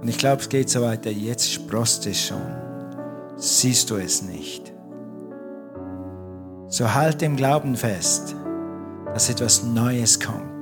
Und 0.00 0.08
ich 0.08 0.16
glaube, 0.16 0.40
es 0.40 0.48
geht 0.48 0.70
so 0.70 0.80
weiter. 0.80 1.10
Jetzt 1.10 1.52
sprost 1.52 2.06
es 2.06 2.18
schon. 2.18 2.56
Siehst 3.36 3.90
du 3.90 3.96
es 3.96 4.22
nicht. 4.22 4.72
So 6.68 6.94
halt 6.94 7.20
im 7.20 7.36
Glauben 7.36 7.76
fest, 7.76 8.34
dass 9.12 9.28
etwas 9.28 9.62
Neues 9.64 10.18
kommt. 10.18 10.53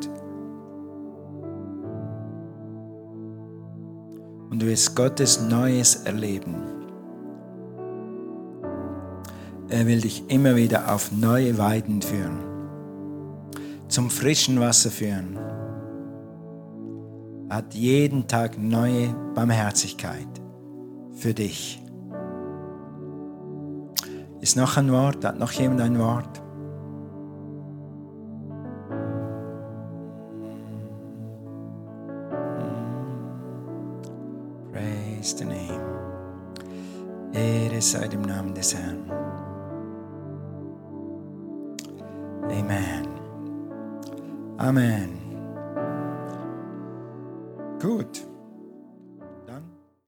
Und 4.52 4.60
du 4.60 4.66
wirst 4.66 4.94
Gottes 4.94 5.40
Neues 5.40 5.94
erleben. 6.04 6.56
Er 9.70 9.86
will 9.86 10.02
dich 10.02 10.28
immer 10.28 10.56
wieder 10.56 10.92
auf 10.94 11.10
neue 11.10 11.56
Weiden 11.56 12.02
führen, 12.02 12.38
zum 13.88 14.10
frischen 14.10 14.60
Wasser 14.60 14.90
führen. 14.90 15.38
Er 17.48 17.56
hat 17.56 17.72
jeden 17.72 18.28
Tag 18.28 18.58
neue 18.58 19.16
Barmherzigkeit 19.34 20.28
für 21.16 21.32
dich. 21.32 21.82
Ist 24.42 24.58
noch 24.58 24.76
ein 24.76 24.92
Wort? 24.92 25.24
Hat 25.24 25.38
noch 25.38 25.52
jemand 25.52 25.80
ein 25.80 25.98
Wort? 25.98 26.42